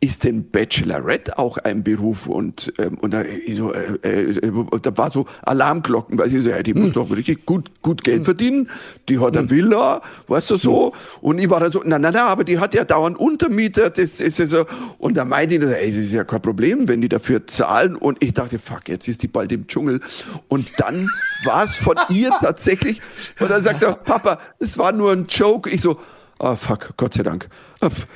ist 0.00 0.24
denn 0.24 0.50
Bachelorette 0.50 1.38
auch 1.38 1.56
ein 1.58 1.82
Beruf? 1.82 2.26
Und, 2.26 2.72
ähm, 2.78 2.98
und 2.98 3.12
da, 3.12 3.22
so, 3.50 3.72
äh, 3.72 3.94
äh, 4.02 4.52
da 4.82 4.96
war 4.98 5.10
so 5.10 5.26
Alarmglocken, 5.42 6.18
weil 6.18 6.28
sie 6.28 6.40
so, 6.40 6.50
ja, 6.50 6.62
die 6.62 6.74
muss 6.74 6.88
hm. 6.88 6.92
doch 6.92 7.10
richtig 7.10 7.46
gut, 7.46 7.70
gut 7.80 8.04
Geld 8.04 8.18
hm. 8.18 8.24
verdienen, 8.24 8.70
die 9.08 9.18
hat 9.18 9.36
eine 9.36 9.48
hm. 9.48 9.50
Villa, 9.50 10.02
weißt 10.28 10.50
du 10.50 10.56
so. 10.56 10.92
Und 11.22 11.38
ich 11.38 11.48
war 11.48 11.60
dann 11.60 11.72
so, 11.72 11.82
na, 11.84 11.98
na, 11.98 12.10
na, 12.10 12.26
aber 12.26 12.44
die 12.44 12.58
hat 12.58 12.74
ja 12.74 12.84
dauernd 12.84 13.18
Untermieter, 13.18 13.88
das 13.88 14.20
ist 14.20 14.38
ja 14.38 14.46
so. 14.46 14.66
Und 14.98 15.16
da 15.16 15.24
meinte 15.24 15.54
ich, 15.54 15.62
ey, 15.62 15.90
das 15.90 16.00
ist 16.00 16.12
ja 16.12 16.24
kein 16.24 16.42
Problem, 16.42 16.88
wenn 16.88 17.00
die 17.00 17.08
dafür 17.08 17.46
zahlen. 17.46 17.96
Und 17.96 18.22
ich 18.22 18.34
dachte, 18.34 18.58
fuck, 18.58 18.88
jetzt 18.88 19.08
ist 19.08 19.22
die 19.22 19.28
bald 19.28 19.50
im 19.52 19.66
Dschungel. 19.66 20.00
Und 20.48 20.70
dann 20.76 21.08
war 21.44 21.64
es 21.64 21.76
von 21.76 21.96
ihr 22.10 22.30
tatsächlich, 22.40 23.00
und 23.40 23.50
dann 23.50 23.62
sagt 23.62 23.80
sie, 23.80 23.86
Papa, 24.04 24.40
es 24.58 24.76
war 24.76 24.92
nur 24.92 25.12
ein 25.12 25.26
Joke. 25.28 25.70
Ich 25.70 25.80
so, 25.80 25.98
Ah, 26.38 26.52
oh, 26.52 26.56
fuck, 26.56 26.94
Gott 26.98 27.14
sei 27.14 27.22
Dank. 27.22 27.48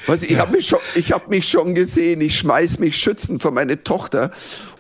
Was, 0.07 0.23
ich 0.23 0.31
ja. 0.33 0.41
habe 0.41 0.57
mich, 0.57 0.67
schon, 0.67 0.79
ich 0.95 1.13
hab 1.13 1.29
mich 1.29 1.49
schon 1.49 1.75
gesehen, 1.75 2.21
ich 2.21 2.39
schmeiß 2.39 2.79
mich 2.79 2.97
schützen 2.97 3.41
vor 3.41 3.51
meine 3.51 3.83
Tochter. 3.83 4.31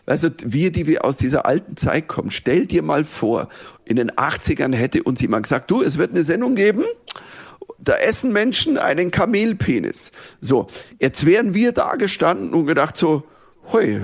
Also 0.04 0.28
wir, 0.44 0.72
die 0.72 0.86
wir 0.86 1.04
aus 1.04 1.16
dieser 1.16 1.46
alten 1.46 1.76
Zeit 1.76 2.08
kommen, 2.08 2.30
stell 2.30 2.66
dir 2.66 2.82
mal 2.82 3.04
vor, 3.04 3.48
in 3.84 3.96
den 3.96 4.10
80ern 4.10 4.74
hätte 4.74 5.02
uns 5.04 5.20
jemand 5.20 5.44
gesagt, 5.44 5.70
du, 5.70 5.82
es 5.82 5.96
wird 5.96 6.10
eine 6.10 6.24
Sendung 6.24 6.54
geben, 6.54 6.84
da 7.78 7.94
essen 7.94 8.32
Menschen 8.32 8.76
einen 8.76 9.10
Kamelpenis. 9.10 10.12
So, 10.40 10.66
jetzt 10.98 11.24
wären 11.24 11.54
wir 11.54 11.72
da 11.72 11.96
gestanden 11.96 12.52
und 12.52 12.66
gedacht 12.66 12.96
so, 12.96 13.24
hoi, 13.72 14.02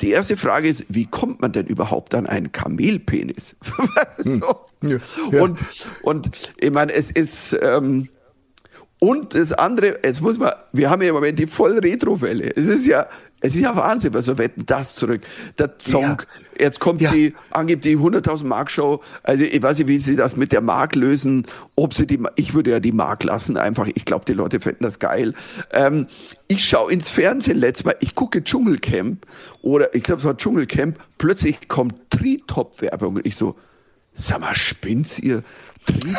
die 0.00 0.10
erste 0.10 0.36
Frage 0.36 0.68
ist, 0.68 0.84
wie 0.88 1.06
kommt 1.06 1.40
man 1.40 1.52
denn 1.52 1.66
überhaupt 1.66 2.14
an 2.14 2.26
einen 2.26 2.52
Kamelpenis? 2.52 3.56
so. 4.18 4.66
Hm. 4.82 4.90
ja, 4.90 4.98
ja. 5.32 5.42
Und, 5.42 5.64
und 6.02 6.30
ich 6.58 6.70
meine, 6.70 6.92
es 6.92 7.10
ist, 7.10 7.58
ähm, 7.62 8.08
und 8.98 9.34
das 9.34 9.52
andere, 9.52 9.98
jetzt 10.02 10.22
muss 10.22 10.38
man, 10.38 10.52
wir 10.72 10.88
haben 10.88 11.02
ja 11.02 11.08
im 11.08 11.14
Moment 11.14 11.38
die 11.38 11.46
voll 11.46 11.78
Retro-Welle. 11.78 12.56
Es 12.56 12.66
ist 12.66 12.86
ja, 12.86 13.06
es 13.40 13.54
ist 13.54 13.60
ja 13.60 13.76
Wahnsinn, 13.76 14.14
was 14.14 14.24
so 14.24 14.38
wetten 14.38 14.64
das 14.64 14.94
zurück. 14.94 15.20
Der 15.58 15.74
Song, 15.78 16.02
ja. 16.02 16.16
jetzt 16.58 16.80
kommt 16.80 17.02
ja. 17.02 17.10
die, 17.12 17.34
angeblich 17.50 17.94
die 17.94 17.98
100.000 17.98 18.44
Mark 18.44 18.70
Show. 18.70 19.02
Also 19.22 19.44
ich 19.44 19.62
weiß 19.62 19.78
nicht, 19.78 19.88
wie 19.88 19.98
sie 19.98 20.16
das 20.16 20.36
mit 20.36 20.50
der 20.50 20.62
Mark 20.62 20.94
lösen. 20.94 21.46
Ob 21.74 21.92
sie 21.92 22.06
die, 22.06 22.18
ich 22.36 22.54
würde 22.54 22.70
ja 22.70 22.80
die 22.80 22.92
Mark 22.92 23.22
lassen, 23.24 23.58
einfach. 23.58 23.86
Ich 23.94 24.06
glaube, 24.06 24.24
die 24.24 24.32
Leute 24.32 24.60
fänden 24.60 24.84
das 24.84 24.98
geil. 24.98 25.34
Ähm, 25.72 26.06
ich 26.48 26.64
schaue 26.64 26.90
ins 26.90 27.10
Fernsehen 27.10 27.58
letztes 27.58 27.84
Mal, 27.84 27.96
ich 28.00 28.14
gucke 28.14 28.42
Dschungelcamp 28.42 29.26
oder 29.60 29.94
ich 29.94 30.04
glaube, 30.04 30.20
es 30.20 30.24
war 30.24 30.38
Dschungelcamp. 30.38 30.98
Plötzlich 31.18 31.68
kommt 31.68 31.94
Tritop-Werbung 32.08 33.16
und 33.16 33.26
ich 33.26 33.36
so, 33.36 33.56
sag 34.14 34.40
mal, 34.40 34.54
spinnt's 34.54 35.18
ihr? 35.18 35.42
Tritop. 35.84 36.16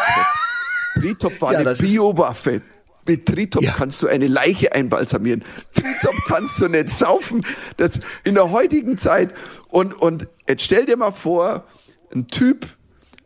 Tritop 1.00 1.42
war 1.42 1.54
ja, 1.54 1.60
eine 1.60 1.74
Biowaffe. 1.74 2.62
Mit 3.08 3.26
Tritop 3.26 3.64
ja. 3.64 3.72
kannst 3.72 4.02
du 4.02 4.08
eine 4.08 4.28
Leiche 4.28 4.74
einbalsamieren. 4.74 5.44
Tritop 5.74 6.16
kannst 6.28 6.60
du 6.60 6.68
nicht 6.68 6.90
saufen. 6.90 7.46
Das 7.78 8.00
in 8.24 8.36
der 8.36 8.52
heutigen 8.52 8.98
Zeit. 8.98 9.34
Und, 9.70 9.94
und 9.94 10.28
jetzt 10.48 10.64
stell 10.64 10.86
dir 10.86 10.98
mal 10.98 11.12
vor, 11.12 11.66
ein 12.14 12.28
Typ, 12.28 12.66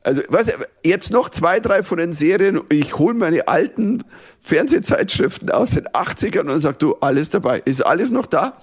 also 0.03 0.21
was, 0.29 0.51
jetzt 0.83 1.11
noch 1.11 1.29
zwei, 1.29 1.59
drei 1.59 1.83
von 1.83 1.99
den 1.99 2.13
Serien 2.13 2.61
ich 2.69 2.97
hole 2.97 3.13
meine 3.13 3.47
alten 3.47 4.03
Fernsehzeitschriften 4.39 5.51
aus 5.51 5.71
den 5.71 5.87
80ern 5.87 6.49
und 6.49 6.59
sag 6.59 6.79
du, 6.79 6.95
alles 7.01 7.29
dabei. 7.29 7.61
Ist 7.65 7.85
alles 7.85 8.09
noch 8.09 8.25
da? 8.25 8.53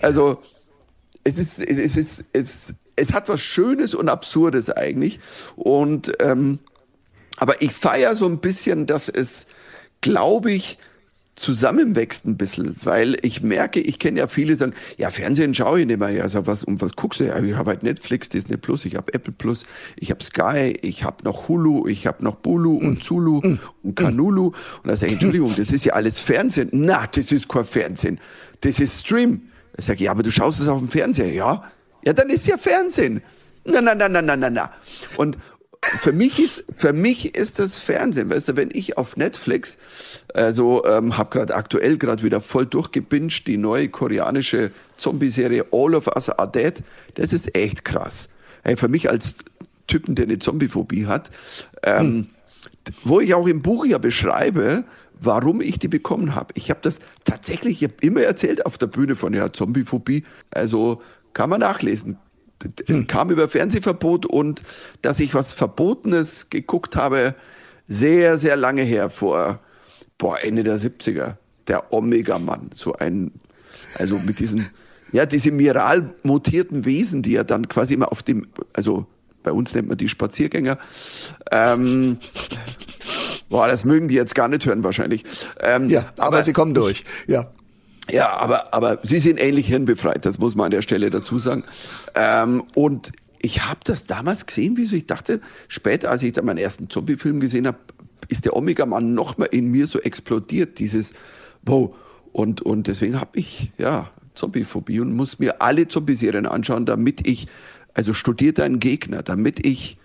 Also 0.00 0.40
es 1.24 1.38
ist, 1.38 1.60
es 1.60 1.96
ist, 1.96 2.24
es, 2.32 2.74
es 2.96 3.12
hat 3.12 3.28
was 3.28 3.40
Schönes 3.40 3.94
und 3.94 4.08
Absurdes 4.08 4.70
eigentlich. 4.70 5.20
Und 5.56 6.12
ähm, 6.20 6.58
aber 7.42 7.60
ich 7.60 7.72
feiere 7.72 8.14
so 8.14 8.24
ein 8.26 8.38
bisschen, 8.38 8.86
dass 8.86 9.08
es 9.08 9.48
glaube 10.00 10.52
ich, 10.52 10.78
zusammenwächst 11.34 12.24
ein 12.24 12.36
bisschen, 12.36 12.76
weil 12.84 13.16
ich 13.22 13.42
merke, 13.42 13.80
ich 13.80 13.98
kenne 13.98 14.20
ja 14.20 14.28
viele, 14.28 14.54
sagen, 14.54 14.74
ja, 14.96 15.10
Fernsehen 15.10 15.54
schaue 15.54 15.80
ich 15.80 15.86
nicht 15.86 15.98
mehr. 15.98 16.10
Ja, 16.10 16.22
also 16.22 16.46
was, 16.46 16.62
um 16.62 16.80
was 16.80 16.94
guckst 16.94 17.18
du? 17.18 17.24
Ja, 17.24 17.42
ich 17.42 17.56
habe 17.56 17.70
halt 17.70 17.82
Netflix, 17.82 18.28
Disney 18.28 18.56
Plus, 18.56 18.84
ich 18.84 18.94
habe 18.94 19.12
Apple 19.12 19.32
Plus, 19.32 19.66
ich 19.96 20.10
habe 20.10 20.22
Sky, 20.22 20.78
ich 20.82 21.02
habe 21.02 21.24
noch 21.24 21.48
Hulu, 21.48 21.88
ich 21.88 22.06
habe 22.06 22.22
noch 22.22 22.36
Bulu 22.36 22.76
und 22.76 23.00
mm. 23.00 23.02
Zulu 23.02 23.40
mm. 23.40 23.58
und 23.82 23.96
Kanulu. 23.96 24.46
Und 24.46 24.54
da 24.84 24.96
sage 24.96 25.06
ich, 25.06 25.12
Entschuldigung, 25.14 25.52
das 25.56 25.72
ist 25.72 25.84
ja 25.84 25.94
alles 25.94 26.20
Fernsehen. 26.20 26.68
Na, 26.70 27.08
das 27.08 27.32
ist 27.32 27.48
kein 27.48 27.64
Fernsehen. 27.64 28.20
Das 28.60 28.78
ist 28.78 29.00
Stream. 29.00 29.42
Da 29.74 29.82
sage 29.82 29.96
ich, 29.96 30.02
ja, 30.02 30.12
aber 30.12 30.22
du 30.22 30.30
schaust 30.30 30.60
es 30.60 30.68
auf 30.68 30.78
dem 30.78 30.88
Fernseher, 30.88 31.32
ja? 31.32 31.64
Ja, 32.04 32.12
dann 32.12 32.30
ist 32.30 32.46
ja 32.46 32.56
Fernsehen. 32.56 33.20
Na, 33.64 33.80
na, 33.80 33.94
na, 33.94 34.08
na, 34.08 34.22
na, 34.22 34.36
na, 34.36 34.50
na. 34.50 34.70
Und, 35.16 35.38
für 35.98 36.12
mich 36.12 36.38
ist 36.38 36.64
für 36.76 36.92
mich 36.92 37.34
ist 37.34 37.58
das 37.58 37.78
Fernsehen, 37.78 38.30
weißt 38.30 38.48
du, 38.48 38.56
wenn 38.56 38.70
ich 38.72 38.96
auf 38.98 39.16
Netflix, 39.16 39.78
also 40.32 40.84
ähm, 40.84 41.18
habe 41.18 41.30
gerade 41.30 41.54
aktuell 41.54 41.98
gerade 41.98 42.22
wieder 42.22 42.40
voll 42.40 42.66
durchgebinged 42.66 43.46
die 43.46 43.56
neue 43.56 43.88
koreanische 43.88 44.70
Zombie-Serie 44.96 45.66
All 45.72 45.94
of 45.94 46.06
Us 46.06 46.28
Are 46.28 46.50
Dead, 46.50 46.82
das 47.14 47.32
ist 47.32 47.56
echt 47.56 47.84
krass. 47.84 48.28
Hey, 48.62 48.76
für 48.76 48.88
mich 48.88 49.10
als 49.10 49.34
Typen, 49.88 50.14
der 50.14 50.26
eine 50.26 50.38
Zombiephobie 50.38 51.06
hat, 51.06 51.30
ähm, 51.82 52.00
hm. 52.00 52.26
wo 53.02 53.20
ich 53.20 53.34
auch 53.34 53.48
im 53.48 53.62
Buch 53.62 53.84
ja 53.84 53.98
beschreibe, 53.98 54.84
warum 55.20 55.60
ich 55.60 55.78
die 55.78 55.88
bekommen 55.88 56.34
habe. 56.34 56.54
Ich 56.56 56.70
habe 56.70 56.80
das 56.82 57.00
tatsächlich, 57.24 57.82
ich 57.82 57.90
habe 57.90 57.94
immer 58.00 58.22
erzählt 58.22 58.66
auf 58.66 58.78
der 58.78 58.86
Bühne 58.86 59.16
von 59.16 59.34
ja 59.34 59.52
Zombiephobie, 59.52 60.24
also 60.50 61.02
kann 61.34 61.50
man 61.50 61.60
nachlesen 61.60 62.18
kam 63.08 63.30
über 63.30 63.48
Fernsehverbot 63.48 64.26
und 64.26 64.62
dass 65.02 65.20
ich 65.20 65.34
was 65.34 65.52
Verbotenes 65.52 66.50
geguckt 66.50 66.96
habe, 66.96 67.34
sehr, 67.88 68.38
sehr 68.38 68.56
lange 68.56 68.82
her, 68.82 69.10
vor 69.10 69.60
boah, 70.18 70.38
Ende 70.40 70.62
der 70.62 70.78
70er. 70.78 71.36
Der 71.68 71.92
Omega-Mann, 71.92 72.70
so 72.74 72.94
ein, 72.94 73.32
also 73.98 74.18
mit 74.18 74.38
diesen, 74.38 74.70
ja, 75.12 75.26
diese 75.26 75.50
miral 75.50 76.14
mutierten 76.22 76.84
Wesen, 76.84 77.22
die 77.22 77.32
ja 77.32 77.44
dann 77.44 77.68
quasi 77.68 77.94
immer 77.94 78.10
auf 78.10 78.22
dem, 78.22 78.48
also 78.72 79.06
bei 79.42 79.52
uns 79.52 79.74
nennt 79.74 79.88
man 79.88 79.98
die 79.98 80.08
Spaziergänger. 80.08 80.78
Ähm, 81.50 82.18
boah, 83.48 83.68
das 83.68 83.84
mögen 83.84 84.08
die 84.08 84.14
jetzt 84.14 84.34
gar 84.34 84.48
nicht 84.48 84.66
hören 84.66 84.82
wahrscheinlich. 84.82 85.24
Ähm, 85.60 85.88
ja, 85.88 86.10
aber, 86.16 86.38
aber 86.38 86.44
sie 86.44 86.52
kommen 86.52 86.74
durch, 86.74 87.04
ja. 87.26 87.52
Ja, 88.10 88.36
aber, 88.36 88.74
aber 88.74 88.98
sie 89.02 89.20
sind 89.20 89.38
ähnlich 89.40 89.66
hirnbefreit, 89.66 90.26
das 90.26 90.38
muss 90.38 90.56
man 90.56 90.66
an 90.66 90.70
der 90.72 90.82
Stelle 90.82 91.10
dazu 91.10 91.38
sagen. 91.38 91.64
Ähm, 92.14 92.64
und 92.74 93.12
ich 93.40 93.64
habe 93.64 93.80
das 93.84 94.06
damals 94.06 94.46
gesehen, 94.46 94.76
wie 94.76 94.84
so 94.84 94.96
ich 94.96 95.06
dachte, 95.06 95.40
später, 95.68 96.10
als 96.10 96.22
ich 96.22 96.32
dann 96.32 96.44
meinen 96.44 96.58
ersten 96.58 96.90
Zombie-Film 96.90 97.40
gesehen 97.40 97.66
habe, 97.66 97.78
ist 98.28 98.44
der 98.44 98.56
Omega-Mann 98.56 99.14
noch 99.14 99.38
mal 99.38 99.46
in 99.46 99.70
mir 99.70 99.86
so 99.86 100.00
explodiert, 100.00 100.78
dieses 100.78 101.12
wow. 101.62 101.94
Und, 102.32 102.62
und 102.62 102.86
deswegen 102.86 103.20
habe 103.20 103.38
ich, 103.38 103.70
ja, 103.78 104.10
Zombie-Phobie 104.34 105.00
und 105.00 105.12
muss 105.12 105.38
mir 105.38 105.60
alle 105.60 105.86
Zombie-Serien 105.86 106.46
anschauen, 106.46 106.86
damit 106.86 107.26
ich, 107.26 107.46
also 107.94 108.14
studiert 108.14 108.58
einen 108.58 108.80
Gegner, 108.80 109.22
damit 109.22 109.64
ich, 109.64 109.98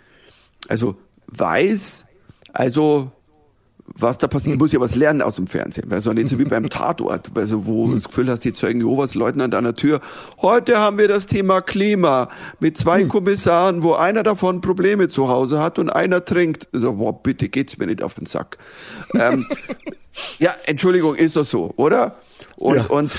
also 0.67 0.97
weiß, 1.27 2.05
also 2.53 3.11
was 3.93 4.17
da 4.17 4.27
passiert. 4.27 4.53
Ich 4.55 4.59
muss 4.59 4.71
ja 4.71 4.79
was 4.79 4.95
lernen 4.95 5.21
aus 5.21 5.35
dem 5.35 5.47
Fernsehen. 5.47 5.89
Weißt 5.89 6.05
du, 6.05 6.13
nicht 6.13 6.29
so 6.29 6.37
wie 6.39 6.45
beim 6.45 6.69
Tatort, 6.69 7.31
du, 7.33 7.65
wo 7.65 7.87
du 7.87 7.95
das 7.95 8.07
Gefühl 8.07 8.29
hast, 8.29 8.43
die 8.43 8.53
Zeugen 8.53 8.81
Jehovas 8.81 9.15
läuten 9.15 9.41
an 9.41 9.51
deiner 9.51 9.75
Tür. 9.75 10.01
Heute 10.41 10.77
haben 10.77 10.97
wir 10.97 11.07
das 11.07 11.27
Thema 11.27 11.61
Klima 11.61 12.29
mit 12.59 12.77
zwei 12.77 13.01
hm. 13.01 13.09
Kommissaren, 13.09 13.83
wo 13.83 13.93
einer 13.93 14.23
davon 14.23 14.61
Probleme 14.61 15.07
zu 15.07 15.29
Hause 15.29 15.59
hat 15.59 15.79
und 15.79 15.89
einer 15.89 16.25
trinkt. 16.25 16.67
So, 16.73 16.93
boah, 16.93 17.21
bitte 17.21 17.49
geht's 17.49 17.77
mir 17.77 17.87
nicht 17.87 18.03
auf 18.03 18.13
den 18.13 18.25
Sack. 18.25 18.57
ähm, 19.15 19.47
ja, 20.39 20.53
Entschuldigung, 20.65 21.15
ist 21.15 21.35
das 21.35 21.49
so, 21.49 21.73
oder? 21.77 22.15
Und, 22.57 22.75
ja. 22.75 22.85
und 22.87 23.11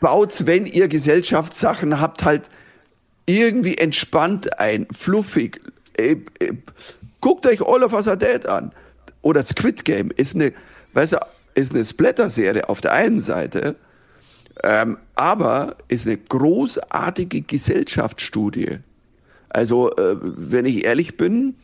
baut, 0.00 0.46
wenn 0.46 0.66
ihr 0.66 0.88
Gesellschaftssachen 0.88 2.00
habt, 2.00 2.24
halt 2.24 2.50
irgendwie 3.26 3.78
entspannt 3.78 4.60
ein, 4.60 4.86
fluffig. 4.92 5.60
Äh, 5.96 6.16
äh, 6.38 6.52
guckt 7.20 7.46
euch 7.46 7.60
Are 7.62 8.18
Dead 8.18 8.46
an 8.46 8.72
oder 9.24 9.42
Squid 9.42 9.84
Game 9.84 10.10
ist 10.14 10.34
eine, 10.34 10.52
weißt 10.92 11.14
du, 11.14 11.18
ist 11.54 11.74
eine 11.74 11.84
Splatter-Serie 11.84 12.68
auf 12.68 12.80
der 12.80 12.92
einen 12.92 13.20
Seite, 13.20 13.76
ähm, 14.62 14.98
aber 15.14 15.76
ist 15.88 16.06
eine 16.06 16.18
großartige 16.18 17.42
Gesellschaftsstudie. 17.42 18.78
Also, 19.48 19.90
äh, 19.96 20.16
wenn 20.20 20.66
ich 20.66 20.84
ehrlich 20.84 21.16
bin, 21.16 21.54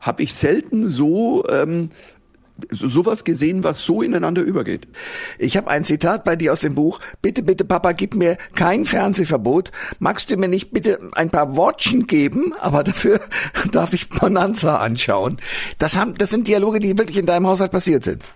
habe 0.00 0.22
ich 0.22 0.34
selten 0.34 0.88
so 0.88 1.44
ähm, 1.48 1.90
sowas 2.70 3.24
gesehen, 3.24 3.64
was 3.64 3.84
so 3.84 4.02
ineinander 4.02 4.42
übergeht. 4.42 4.88
Ich 5.38 5.56
habe 5.56 5.70
ein 5.70 5.84
Zitat 5.84 6.24
bei 6.24 6.36
dir 6.36 6.52
aus 6.52 6.60
dem 6.60 6.74
Buch. 6.74 7.00
Bitte, 7.20 7.42
bitte, 7.42 7.64
Papa, 7.64 7.92
gib 7.92 8.14
mir 8.14 8.36
kein 8.54 8.84
Fernsehverbot. 8.84 9.72
Magst 9.98 10.30
du 10.30 10.36
mir 10.36 10.48
nicht 10.48 10.72
bitte 10.72 10.98
ein 11.12 11.30
paar 11.30 11.56
Wortchen 11.56 12.06
geben, 12.06 12.54
aber 12.60 12.84
dafür 12.84 13.20
darf 13.72 13.92
ich 13.92 14.08
Bonanza 14.08 14.76
anschauen. 14.76 15.38
Das, 15.78 15.96
haben, 15.96 16.14
das 16.14 16.30
sind 16.30 16.48
Dialoge, 16.48 16.80
die 16.80 16.98
wirklich 16.98 17.18
in 17.18 17.26
deinem 17.26 17.46
Haushalt 17.46 17.72
passiert 17.72 18.04
sind. 18.04 18.32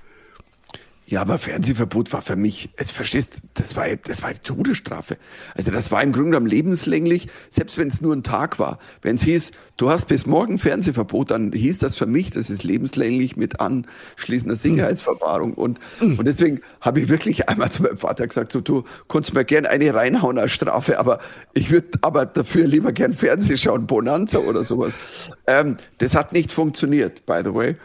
Ja, 1.08 1.20
aber 1.20 1.38
Fernsehverbot 1.38 2.12
war 2.12 2.20
für 2.20 2.34
mich, 2.34 2.70
jetzt 2.78 2.90
verstehst, 2.90 3.40
das 3.54 3.76
war, 3.76 3.86
das 3.94 4.24
war 4.24 4.32
die 4.32 4.40
Todesstrafe. 4.40 5.18
Also 5.54 5.70
das 5.70 5.92
war 5.92 6.02
im 6.02 6.10
Grunde 6.12 6.30
genommen 6.30 6.48
lebenslänglich, 6.48 7.28
selbst 7.48 7.78
wenn 7.78 7.86
es 7.86 8.00
nur 8.00 8.12
ein 8.12 8.24
Tag 8.24 8.58
war. 8.58 8.80
Wenn 9.02 9.14
es 9.14 9.22
hieß, 9.22 9.52
du 9.76 9.88
hast 9.88 10.08
bis 10.08 10.26
morgen 10.26 10.58
Fernsehverbot, 10.58 11.30
dann 11.30 11.52
hieß 11.52 11.78
das 11.78 11.94
für 11.94 12.06
mich, 12.06 12.32
das 12.32 12.50
ist 12.50 12.64
lebenslänglich 12.64 13.36
mit 13.36 13.60
anschließender 13.60 14.56
Sicherheitsverwahrung. 14.56 15.54
Und, 15.54 15.78
und 16.00 16.24
deswegen 16.24 16.60
habe 16.80 17.00
ich 17.00 17.08
wirklich 17.08 17.48
einmal 17.48 17.70
zu 17.70 17.84
meinem 17.84 17.98
Vater 17.98 18.26
gesagt, 18.26 18.50
so, 18.50 18.60
du 18.60 18.82
kannst 19.08 19.32
mir 19.32 19.44
gern 19.44 19.64
eine 19.64 19.94
reinhauen 19.94 20.38
als 20.38 20.50
Strafe, 20.50 20.98
aber 20.98 21.20
ich 21.54 21.70
würde 21.70 21.98
aber 22.02 22.26
dafür 22.26 22.66
lieber 22.66 22.90
gern 22.90 23.12
Fernseh 23.12 23.56
schauen, 23.56 23.86
Bonanza 23.86 24.38
oder 24.38 24.64
sowas. 24.64 24.98
Ähm, 25.46 25.76
das 25.98 26.16
hat 26.16 26.32
nicht 26.32 26.50
funktioniert, 26.50 27.26
by 27.26 27.42
the 27.44 27.54
way. 27.54 27.76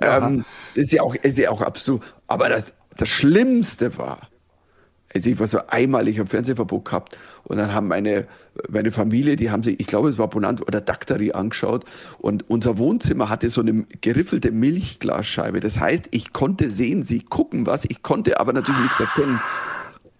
Ähm, 0.00 0.44
ist 0.74 0.92
ja 0.92 1.02
auch, 1.02 1.14
ist 1.14 1.38
ja 1.38 1.50
auch 1.50 1.60
absolut. 1.60 2.02
Aber 2.26 2.48
das, 2.48 2.72
das 2.96 3.08
Schlimmste 3.08 3.96
war, 3.98 4.28
Also 5.14 5.28
ich 5.30 5.38
war 5.38 5.46
so 5.46 5.58
einmalig 5.68 6.18
am 6.20 6.26
Fernsehverbot 6.26 6.86
gehabt 6.86 7.18
und 7.44 7.58
dann 7.58 7.74
haben 7.74 7.88
meine, 7.88 8.26
meine 8.68 8.90
Familie, 8.92 9.36
die 9.36 9.50
haben 9.50 9.62
sich, 9.62 9.78
ich 9.80 9.86
glaube 9.86 10.08
es 10.08 10.18
war 10.18 10.28
Bonant 10.28 10.62
oder 10.62 10.80
Daktari 10.80 11.32
angeschaut 11.32 11.84
und 12.18 12.48
unser 12.48 12.78
Wohnzimmer 12.78 13.28
hatte 13.28 13.50
so 13.50 13.60
eine 13.60 13.84
geriffelte 14.00 14.50
Milchglasscheibe. 14.52 15.60
Das 15.60 15.78
heißt, 15.78 16.08
ich 16.12 16.32
konnte 16.32 16.70
sehen, 16.70 17.02
sie 17.02 17.20
gucken 17.20 17.66
was, 17.66 17.84
ich 17.84 18.02
konnte 18.02 18.40
aber 18.40 18.52
natürlich 18.54 18.80
nichts 18.80 19.00
erkennen. 19.00 19.42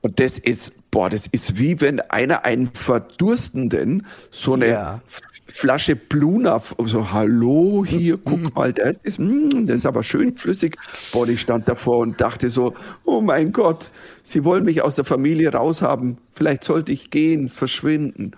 Und 0.03 0.21
das 0.21 0.39
ist, 0.39 0.75
boah, 0.91 1.09
das 1.09 1.27
ist 1.29 1.59
wie 1.59 1.81
wenn 1.81 2.01
einer 2.01 2.45
einen 2.45 2.67
Verdurstenden 2.67 4.07
so 4.31 4.55
eine 4.55 4.69
ja. 4.69 5.03
Flasche 5.47 5.97
Bluna, 5.97 6.63
so, 6.85 7.13
hallo, 7.13 7.85
hier, 7.87 8.17
guck 8.17 8.55
mal, 8.55 8.73
das 8.73 8.99
ist, 8.99 9.19
mm, 9.19 9.67
das 9.67 9.77
ist 9.79 9.87
aber 9.87 10.03
schön 10.03 10.35
flüssig. 10.35 10.77
Boah, 11.13 11.29
ich 11.29 11.41
stand 11.41 11.69
davor 11.69 11.99
und 11.99 12.21
dachte 12.21 12.49
so, 12.49 12.75
oh 13.05 13.21
mein 13.21 13.53
Gott, 13.53 13.91
sie 14.23 14.45
wollen 14.45 14.65
mich 14.65 14.83
aus 14.83 14.97
der 14.97 15.05
Familie 15.05 15.53
raushaben. 15.53 16.19
Vielleicht 16.33 16.65
sollte 16.65 16.93
ich 16.93 17.11
gehen, 17.11 17.49
verschwinden. 17.49 18.33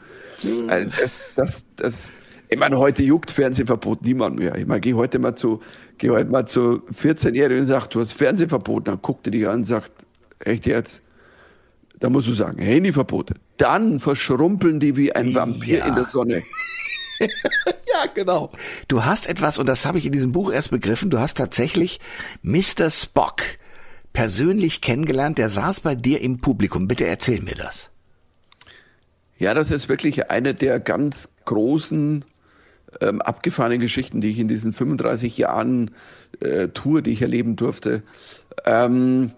Also 0.66 0.90
das, 1.00 1.22
das, 1.36 1.64
das, 1.76 2.12
ich 2.48 2.58
meine, 2.58 2.78
heute 2.78 3.02
juckt 3.02 3.30
Fernsehverbot 3.30 4.02
niemand 4.02 4.38
mehr. 4.38 4.56
Ich 4.56 4.66
meine, 4.66 4.80
geh 4.80 4.94
heute 4.94 5.18
mal 5.18 5.36
zu, 5.36 5.60
geh 5.98 6.10
heute 6.10 6.30
mal 6.30 6.46
zu 6.46 6.82
14-Jährigen 6.92 7.60
und 7.60 7.66
sag, 7.66 7.88
du 7.88 8.00
hast 8.00 8.12
Fernsehverbot. 8.12 8.88
Dann 8.88 9.00
guckt 9.00 9.26
er 9.26 9.30
dich 9.30 9.46
an 9.46 9.56
und 9.56 9.64
sagt, 9.64 9.92
echt 10.40 10.66
jetzt? 10.66 11.02
Da 12.00 12.10
musst 12.10 12.28
du 12.28 12.32
sagen, 12.32 12.60
Handyverbote. 12.60 13.34
Dann 13.56 14.00
verschrumpeln 14.00 14.80
die 14.80 14.96
wie 14.96 15.14
ein 15.14 15.34
Vampir 15.34 15.78
ja. 15.78 15.86
in 15.86 15.94
der 15.94 16.06
Sonne. 16.06 16.42
ja, 17.20 18.06
genau. 18.14 18.50
Du 18.88 19.04
hast 19.04 19.28
etwas, 19.28 19.58
und 19.58 19.68
das 19.68 19.86
habe 19.86 19.98
ich 19.98 20.06
in 20.06 20.12
diesem 20.12 20.32
Buch 20.32 20.52
erst 20.52 20.70
begriffen, 20.70 21.10
du 21.10 21.18
hast 21.18 21.36
tatsächlich 21.36 22.00
Mr. 22.42 22.90
Spock 22.90 23.42
persönlich 24.12 24.80
kennengelernt, 24.80 25.38
der 25.38 25.48
saß 25.48 25.80
bei 25.80 25.94
dir 25.94 26.20
im 26.20 26.40
Publikum. 26.40 26.88
Bitte 26.88 27.06
erzähl 27.06 27.42
mir 27.42 27.54
das. 27.54 27.90
Ja, 29.38 29.54
das 29.54 29.70
ist 29.70 29.88
wirklich 29.88 30.30
eine 30.30 30.54
der 30.54 30.78
ganz 30.80 31.28
großen 31.44 32.24
ähm, 33.00 33.20
abgefahrenen 33.20 33.80
Geschichten, 33.80 34.20
die 34.20 34.30
ich 34.30 34.38
in 34.38 34.48
diesen 34.48 34.72
35 34.72 35.36
Jahren 35.36 35.90
äh, 36.40 36.68
Tour, 36.68 37.02
die 37.02 37.10
ich 37.10 37.22
erleben 37.22 37.56
durfte. 37.56 38.02
Ähm, 38.64 39.32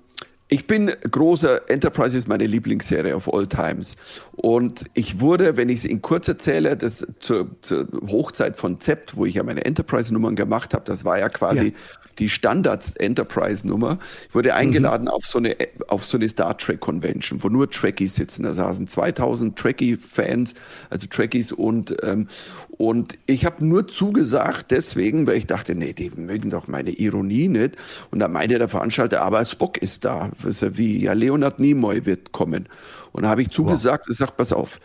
ich 0.49 0.67
bin 0.67 0.93
großer, 1.11 1.69
Enterprise 1.71 2.17
ist 2.17 2.29
meine 2.29 2.47
Lieblingsserie 2.47 3.15
of 3.15 3.33
all 3.33 3.47
times. 3.47 3.97
Und 4.33 4.85
ich 4.95 5.21
wurde, 5.21 5.57
wenn 5.57 5.69
ich 5.69 5.79
es 5.79 5.85
in 5.85 6.03
kurz 6.03 6.29
erzähle, 6.29 6.77
das 6.77 7.07
zur, 7.19 7.51
zur 7.63 7.89
Hochzeit 8.09 8.57
von 8.57 8.81
Zept, 8.81 9.17
wo 9.17 9.27
ich 9.27 9.35
ja 9.35 9.43
meine 9.43 9.65
Enterprise-Nummern 9.65 10.37
gemacht 10.37 10.73
habe, 10.73 10.85
das 10.85 11.05
war 11.05 11.19
ja 11.19 11.29
quasi 11.29 11.69
ja 11.69 11.73
die 12.19 12.29
Standards-Enterprise-Nummer. 12.29 13.99
Ich 14.29 14.35
wurde 14.35 14.55
eingeladen 14.55 15.05
mhm. 15.05 15.11
auf, 15.11 15.27
so 15.27 15.39
eine, 15.39 15.57
auf 15.89 16.05
so 16.05 16.17
eine 16.17 16.29
Star 16.29 16.57
Trek-Convention, 16.57 17.43
wo 17.43 17.49
nur 17.49 17.71
Trekkies 17.71 18.15
sitzen. 18.15 18.45
Da 18.45 18.55
saßen 18.55 18.89
2000 18.89 19.59
Trekkie-Fans, 19.59 20.55
also 20.91 21.07
Trekkies 21.09 21.53
und, 21.53 21.97
ähm, 22.03 22.29
und 22.79 23.17
ich 23.27 23.47
habe 23.47 23.65
nur 23.65 23.89
zugesagt 23.89 24.71
deswegen, 24.71 25.27
weil 25.27 25.37
ich 25.37 25.47
dachte, 25.47 25.75
nee, 25.75 25.95
die 25.95 26.11
mögen 26.15 26.51
doch 26.51 26.69
meine 26.69 26.91
Ironie 26.91 27.49
nicht. 27.49 27.77
Und 28.11 28.19
da 28.19 28.29
meinte 28.29 28.59
der 28.59 28.69
Veranstalter, 28.69 29.23
aber 29.23 29.45
Spock 29.45 29.79
ist 29.79 30.05
da. 30.05 30.31
Wie, 30.43 31.03
ja, 31.03 31.15
Leonard 31.15 31.59
Nimoy 31.59 32.05
wird 32.05 32.33
kommen. 32.33 32.69
Und 33.13 33.23
da 33.23 33.31
habe 33.31 33.43
ich 33.43 33.51
zugesagt, 33.51 34.07
wow. 34.07 34.13
ich 34.13 34.17
sag, 34.19 34.37
pass 34.37 34.53
auf, 34.53 34.79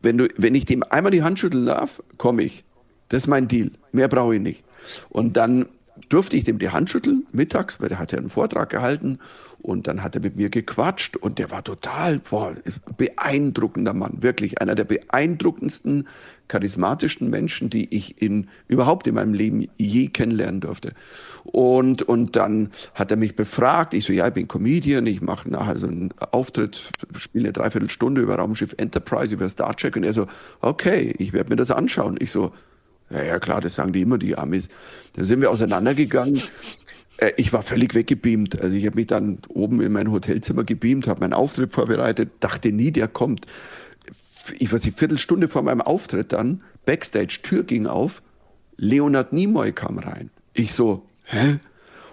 wenn, 0.00 0.16
du, 0.16 0.28
wenn 0.38 0.54
ich 0.54 0.64
dem 0.64 0.82
einmal 0.84 1.12
die 1.12 1.22
Hand 1.22 1.38
schütteln 1.38 1.66
darf, 1.66 2.02
komme 2.16 2.44
ich. 2.44 2.64
Das 3.08 3.24
ist 3.24 3.26
mein 3.26 3.46
Deal. 3.46 3.72
Mehr 3.92 4.08
brauche 4.08 4.36
ich 4.36 4.40
nicht. 4.40 4.64
Und 5.10 5.36
dann 5.36 5.66
durfte 6.08 6.36
ich 6.36 6.44
dem 6.44 6.58
die 6.58 6.70
Hand 6.70 6.88
schütteln, 6.88 7.26
mittags, 7.32 7.80
weil 7.80 7.88
der 7.88 7.98
hat 7.98 8.12
ja 8.12 8.18
einen 8.18 8.30
Vortrag 8.30 8.70
gehalten 8.70 9.18
und 9.60 9.86
dann 9.86 10.02
hat 10.02 10.14
er 10.14 10.20
mit 10.20 10.36
mir 10.36 10.48
gequatscht 10.48 11.16
und 11.16 11.38
der 11.38 11.50
war 11.50 11.64
total, 11.64 12.18
boah, 12.18 12.54
beeindruckender 12.96 13.94
Mann, 13.94 14.22
wirklich 14.22 14.60
einer 14.60 14.74
der 14.74 14.84
beeindruckendsten, 14.84 16.08
charismatischsten 16.48 17.28
Menschen, 17.28 17.70
die 17.70 17.92
ich 17.94 18.22
in, 18.22 18.48
überhaupt 18.68 19.06
in 19.06 19.14
meinem 19.14 19.34
Leben 19.34 19.68
je 19.76 20.08
kennenlernen 20.08 20.60
durfte. 20.60 20.92
Und, 21.44 22.02
und 22.02 22.36
dann 22.36 22.70
hat 22.94 23.10
er 23.10 23.16
mich 23.16 23.34
befragt, 23.34 23.94
ich 23.94 24.04
so, 24.04 24.12
ja, 24.12 24.28
ich 24.28 24.34
bin 24.34 24.48
Comedian, 24.48 25.06
ich 25.06 25.20
mache 25.20 25.50
nachher 25.50 25.76
so 25.76 25.86
einen 25.86 26.12
Auftritt, 26.32 26.90
spiele 27.18 27.46
eine 27.46 27.52
Dreiviertelstunde 27.52 28.20
über 28.20 28.36
Raumschiff 28.36 28.74
Enterprise, 28.78 29.34
über 29.34 29.48
Star 29.48 29.74
Trek 29.76 29.96
und 29.96 30.04
er 30.04 30.12
so, 30.12 30.26
okay, 30.60 31.14
ich 31.18 31.32
werde 31.32 31.50
mir 31.50 31.56
das 31.56 31.70
anschauen. 31.70 32.16
Ich 32.20 32.30
so, 32.30 32.52
ja, 33.10 33.22
ja, 33.22 33.38
klar, 33.38 33.60
das 33.60 33.76
sagen 33.76 33.92
die 33.92 34.02
immer, 34.02 34.18
die 34.18 34.36
Amis. 34.36 34.68
Da 35.14 35.24
sind 35.24 35.40
wir 35.40 35.50
auseinandergegangen. 35.50 36.40
Äh, 37.18 37.32
ich 37.36 37.52
war 37.52 37.62
völlig 37.62 37.94
weggebeamt. 37.94 38.60
Also 38.60 38.76
ich 38.76 38.86
habe 38.86 38.96
mich 38.96 39.06
dann 39.06 39.38
oben 39.48 39.80
in 39.80 39.92
mein 39.92 40.10
Hotelzimmer 40.10 40.64
gebeamt, 40.64 41.06
habe 41.06 41.20
meinen 41.20 41.32
Auftritt 41.32 41.72
vorbereitet, 41.72 42.30
dachte 42.40 42.72
nie, 42.72 42.90
der 42.90 43.08
kommt. 43.08 43.46
Ich 44.58 44.72
weiß 44.72 44.84
nicht, 44.84 44.98
Viertelstunde 44.98 45.48
vor 45.48 45.62
meinem 45.62 45.80
Auftritt 45.80 46.32
dann, 46.32 46.62
Backstage, 46.84 47.40
Tür 47.42 47.64
ging 47.64 47.86
auf, 47.86 48.22
Leonard 48.76 49.32
Nimoy 49.32 49.72
kam 49.72 49.98
rein. 49.98 50.30
Ich 50.54 50.72
so, 50.72 51.04
hä? 51.24 51.58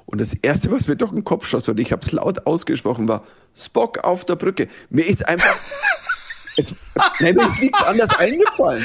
Und 0.06 0.20
das 0.20 0.34
Erste, 0.42 0.72
was 0.72 0.88
mir 0.88 0.96
doch 0.96 1.14
im 1.14 1.24
Kopf 1.24 1.48
schoss, 1.48 1.70
und 1.70 1.80
ich 1.80 1.92
habe 1.92 2.02
es 2.04 2.12
laut 2.12 2.46
ausgesprochen, 2.46 3.08
war 3.08 3.24
Spock 3.56 4.00
auf 4.00 4.26
der 4.26 4.36
Brücke. 4.36 4.68
Mir 4.90 5.08
ist 5.08 5.28
einfach... 5.28 5.56
es, 6.58 6.74
nein, 7.20 7.36
mir 7.36 7.48
ist 7.48 7.62
nichts 7.62 7.82
anderes 7.84 8.10
eingefallen. 8.18 8.84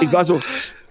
Ich 0.00 0.12
war 0.12 0.24
so, 0.24 0.40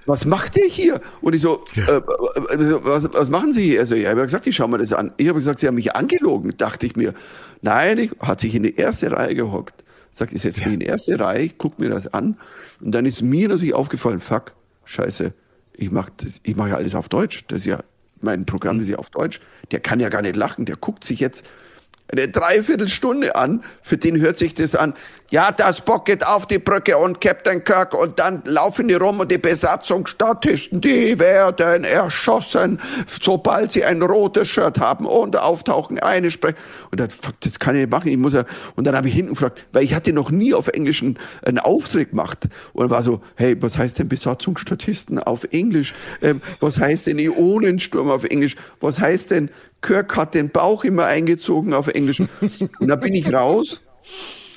was 0.05 0.25
macht 0.25 0.57
ihr 0.57 0.67
hier? 0.67 1.01
Und 1.21 1.35
ich 1.35 1.41
so, 1.41 1.63
ja. 1.73 1.83
äh, 1.83 1.97
äh 1.97 2.79
was, 2.83 3.11
was 3.13 3.29
machen 3.29 3.53
Sie 3.53 3.63
hier? 3.63 3.79
Also, 3.79 3.95
ja, 3.95 4.01
ich 4.01 4.07
habe 4.09 4.21
gesagt, 4.23 4.47
ich 4.47 4.55
schau 4.55 4.67
mir 4.67 4.77
das 4.77 4.93
an. 4.93 5.11
Ich 5.17 5.27
habe 5.27 5.39
gesagt, 5.39 5.59
Sie 5.59 5.67
haben 5.67 5.75
mich 5.75 5.95
angelogen, 5.95 6.53
dachte 6.57 6.85
ich 6.85 6.95
mir. 6.95 7.13
Nein, 7.61 7.97
ich, 7.97 8.11
hat 8.19 8.41
sich 8.41 8.53
in 8.55 8.63
die 8.63 8.75
erste 8.75 9.11
Reihe 9.11 9.35
gehockt. 9.35 9.83
Sagt, 10.11 10.33
ich 10.33 10.41
setze 10.41 10.61
ja. 10.61 10.67
mich 10.67 10.75
in 10.75 10.79
die 10.81 10.85
erste 10.85 11.19
Reihe, 11.19 11.49
guck 11.49 11.79
mir 11.79 11.89
das 11.89 12.13
an. 12.13 12.37
Und 12.79 12.91
dann 12.91 13.05
ist 13.05 13.21
mir 13.21 13.49
natürlich 13.49 13.73
aufgefallen, 13.73 14.19
fuck, 14.19 14.53
scheiße, 14.85 15.33
ich 15.73 15.91
mache 15.91 16.11
mach 16.55 16.67
ja 16.67 16.75
alles 16.75 16.95
auf 16.95 17.09
Deutsch. 17.09 17.43
Das 17.47 17.59
ist 17.59 17.65
ja, 17.65 17.79
mein 18.21 18.45
Programm 18.45 18.79
ist 18.79 18.87
ja 18.87 18.97
auf 18.97 19.09
Deutsch. 19.09 19.41
Der 19.71 19.79
kann 19.79 19.99
ja 19.99 20.09
gar 20.09 20.21
nicht 20.21 20.35
lachen, 20.35 20.65
der 20.65 20.77
guckt 20.77 21.03
sich 21.03 21.19
jetzt 21.19 21.45
eine 22.07 22.27
Dreiviertelstunde 22.27 23.35
an, 23.35 23.63
für 23.81 23.97
den 23.97 24.19
hört 24.19 24.37
sich 24.37 24.53
das 24.53 24.75
an. 24.75 24.93
Ja, 25.31 25.51
das 25.51 25.81
Bock 25.81 26.05
geht 26.05 26.25
auf 26.25 26.45
die 26.45 26.59
Brücke 26.59 26.97
und 26.99 27.19
Captain 27.19 27.63
Kirk 27.63 27.99
und 27.99 28.19
dann 28.19 28.43
laufen 28.45 28.87
die 28.87 28.93
rum 28.93 29.19
und 29.19 29.31
die 29.31 29.39
Besatzungsstatisten, 29.39 30.81
die 30.81 31.17
werden 31.17 31.83
erschossen, 31.83 32.79
sobald 33.19 33.71
sie 33.71 33.83
ein 33.83 34.03
rotes 34.03 34.47
Shirt 34.49 34.79
haben 34.79 35.07
und 35.07 35.35
auftauchen, 35.35 35.99
eine 35.99 36.29
sprechen. 36.29 36.57
Und 36.91 36.99
dann, 36.99 37.09
fuck, 37.09 37.33
das 37.41 37.57
kann 37.57 37.75
ich 37.75 37.81
nicht 37.81 37.91
machen, 37.91 38.09
ich 38.09 38.17
muss 38.17 38.33
ja, 38.33 38.45
und 38.75 38.85
dann 38.85 38.95
habe 38.95 39.07
ich 39.07 39.15
hinten 39.15 39.31
gefragt, 39.31 39.65
weil 39.73 39.83
ich 39.83 39.95
hatte 39.95 40.13
noch 40.13 40.29
nie 40.29 40.53
auf 40.53 40.67
Englisch 40.67 41.01
einen, 41.01 41.17
einen 41.43 41.57
Auftritt 41.57 42.11
gemacht 42.11 42.47
und 42.73 42.91
war 42.91 43.01
so, 43.01 43.19
hey, 43.35 43.59
was 43.59 43.79
heißt 43.79 43.97
denn 43.97 44.07
Besatzungsstatisten 44.07 45.17
auf 45.17 45.43
Englisch? 45.45 45.95
Ähm, 46.21 46.39
was 46.59 46.79
heißt 46.79 47.07
denn 47.07 47.17
Ionensturm 47.17 48.11
auf 48.11 48.25
Englisch? 48.25 48.55
Was 48.79 48.99
heißt 48.99 49.31
denn 49.31 49.49
Kirk 49.81 50.15
hat 50.15 50.35
den 50.35 50.49
Bauch 50.49 50.83
immer 50.83 51.05
eingezogen 51.05 51.73
auf 51.73 51.87
Englisch. 51.87 52.19
Und 52.19 52.87
da 52.87 52.95
bin 52.95 53.13
ich 53.13 53.31
raus 53.31 53.81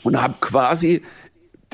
und 0.09 0.23
habe 0.23 0.37
quasi 0.40 1.03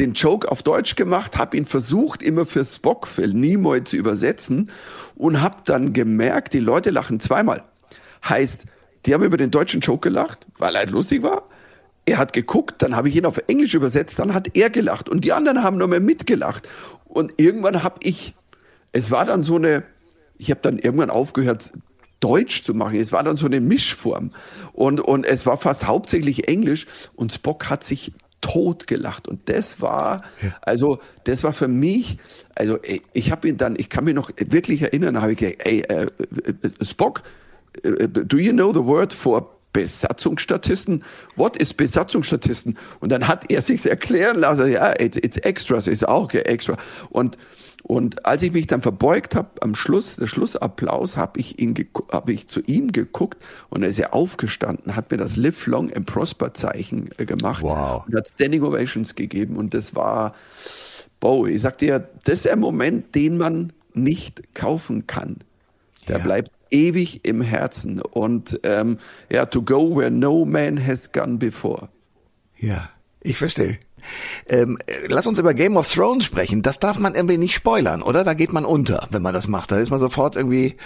den 0.01 0.15
Joke 0.15 0.51
auf 0.51 0.65
Deutsch 0.65 0.97
gemacht, 0.97 1.39
habe 1.39 1.57
ihn 1.57 1.67
versucht, 1.67 2.21
immer 2.21 2.47
für 2.47 2.65
Spock, 2.65 3.07
für 3.07 3.29
Nimoy 3.29 3.85
zu 3.85 3.97
übersetzen 3.97 4.73
und 5.15 5.41
habe 5.41 5.59
dann 5.67 5.93
gemerkt, 5.93 6.53
die 6.53 6.59
Leute 6.59 6.91
lachen 6.91 7.21
zweimal. 7.21 7.63
Heißt, 8.29 8.65
die 9.07 9.15
haben 9.15 9.23
über 9.23 9.37
den 9.37 9.53
deutschen 9.53 9.81
Joke 9.81 10.09
gelacht, 10.09 10.49
weil 10.59 10.75
er 10.75 10.81
halt 10.81 10.91
lustig 10.91 11.23
war. 11.23 11.45
Er 12.07 12.19
hat 12.19 12.33
geguckt, 12.33 12.83
dann 12.83 12.97
habe 12.97 13.09
ich 13.09 13.15
ihn 13.15 13.25
auf 13.25 13.41
Englisch 13.47 13.75
übersetzt, 13.75 14.19
dann 14.19 14.35
hat 14.35 14.57
er 14.57 14.69
gelacht 14.69 15.09
und 15.09 15.25
die 15.25 15.33
anderen 15.33 15.63
haben 15.63 15.79
noch 15.79 15.87
mehr 15.87 16.01
mitgelacht. 16.01 16.69
Und 17.05 17.35
irgendwann 17.37 17.85
habe 17.85 18.01
ich, 18.03 18.35
es 18.91 19.13
war 19.13 19.25
dann 19.25 19.45
so 19.45 19.55
eine, 19.55 19.85
ich 20.39 20.51
habe 20.51 20.61
dann 20.61 20.81
irgendwann 20.81 21.11
aufgehört, 21.11 21.71
Deutsch 22.25 22.63
zu 22.63 22.73
machen. 22.73 22.99
Es 22.99 23.13
war 23.13 23.23
dann 23.23 23.37
so 23.37 23.45
eine 23.45 23.61
Mischform. 23.61 24.31
Und, 24.73 24.99
und 24.99 25.27
es 25.27 25.45
war 25.45 25.59
fast 25.59 25.87
hauptsächlich 25.87 26.49
Englisch. 26.49 26.87
Und 27.17 27.35
Spock 27.35 27.69
hat 27.69 27.85
sich 27.85 28.13
tot 28.45 28.87
gelacht. 28.87 29.27
Und 29.27 29.49
das 29.49 29.81
war, 29.81 30.23
ja. 30.43 30.55
also, 30.61 30.99
das 31.25 31.43
war 31.43 31.55
für 31.55 31.67
mich, 31.67 32.19
also, 32.55 32.79
ich 33.15 33.33
habe 33.33 33.49
ihn 33.49 33.57
dann, 33.57 33.75
ich 33.79 33.89
kann 33.89 34.05
mich 34.05 34.15
noch 34.15 34.31
wirklich 34.37 34.83
erinnern, 34.83 35.21
habe 35.23 35.33
ich 35.33 35.39
gesagt, 35.39 35.67
ey, 35.67 35.81
äh, 35.81 36.03
äh, 36.05 36.09
Spock, 36.85 37.23
äh, 37.83 38.07
do 38.07 38.37
you 38.37 38.53
know 38.53 38.71
the 38.71 38.85
word 38.85 39.15
for 39.15 39.51
Besatzungsstatisten? 39.73 41.03
What 41.37 41.57
is 41.57 41.73
Besatzungsstatisten? 41.73 42.77
Und 43.01 43.11
dann 43.11 43.27
hat 43.27 43.51
er 43.51 43.63
sich 43.63 43.85
erklären 43.87 44.37
lassen, 44.37 44.71
ja, 44.71 44.93
it's, 45.01 45.17
it's 45.17 45.39
extras, 45.39 45.87
ist 45.87 46.07
auch 46.07 46.31
extra. 46.35 46.77
Und 47.09 47.39
und 47.87 48.25
als 48.25 48.43
ich 48.43 48.51
mich 48.51 48.67
dann 48.67 48.81
verbeugt 48.81 49.35
habe, 49.35 49.61
am 49.61 49.75
Schluss, 49.75 50.17
der 50.17 50.27
Schlussapplaus, 50.27 51.19
habe 51.19 51.39
ich, 51.39 51.59
ihn 51.59 51.75
hab 52.11 52.31
ich 52.31 52.49
zu 52.49 52.63
ihm 52.63 52.93
geguckt 52.93 53.43
und 53.69 53.83
er 53.83 53.91
ist 53.91 53.99
ja 53.99 54.11
aufgestanden, 54.11 54.97
hat 54.97 55.11
mir 55.11 55.19
das 55.19 55.37
Live 55.37 55.67
Long 55.67 55.93
and 55.93 56.07
Prosper 56.07 56.55
Zeichen 56.55 57.11
äh, 57.19 57.27
gemacht 57.27 57.63
wow. 57.63 58.03
und 58.07 58.17
hat 58.17 58.27
Standing 58.27 58.63
Ovations 58.63 59.15
gegeben. 59.15 59.57
Und 59.57 59.75
das 59.75 59.95
war, 59.95 60.35
boah, 61.21 61.47
ich 61.47 61.61
sag 61.61 61.77
dir, 61.77 62.09
das 62.25 62.47
ist 62.47 62.49
ein 62.49 62.59
Moment, 62.59 63.15
den 63.15 63.37
man 63.37 63.75
nicht 63.93 64.55
kaufen 64.55 65.07
kann. 65.07 65.37
Der 66.09 66.17
ja. 66.17 66.25
bleibt 66.25 66.53
ewig 66.71 67.21
im 67.27 67.43
Herzen. 67.43 68.01
Und 68.01 68.61
ähm, 68.63 68.97
ja, 69.29 69.45
to 69.45 69.61
go 69.61 69.95
where 69.95 70.11
no 70.11 70.47
man 70.47 70.83
has 70.83 71.13
gone 71.13 71.37
before. 71.37 71.91
Ja, 72.57 72.89
ich 73.21 73.37
verstehe. 73.37 73.79
Ähm, 74.49 74.79
lass 75.09 75.27
uns 75.27 75.39
über 75.39 75.55
Game 75.55 75.77
of 75.77 75.93
Thrones 75.93 76.25
sprechen. 76.25 76.63
Das 76.63 76.79
darf 76.79 76.99
man 76.99 77.15
irgendwie 77.15 77.39
nicht 77.39 77.55
spoilern, 77.55 78.03
oder? 78.03 78.25
Da 78.25 78.35
geht 78.35 78.53
man 78.53 78.65
unter, 78.65 79.09
wenn 79.11 79.23
man 79.23 79.35
das 79.35 79.49
macht. 79.49 79.73
Da 79.73 79.79
ist 79.79 79.91
man 79.91 80.01
sofort 80.01 80.37
irgendwie, 80.37 80.77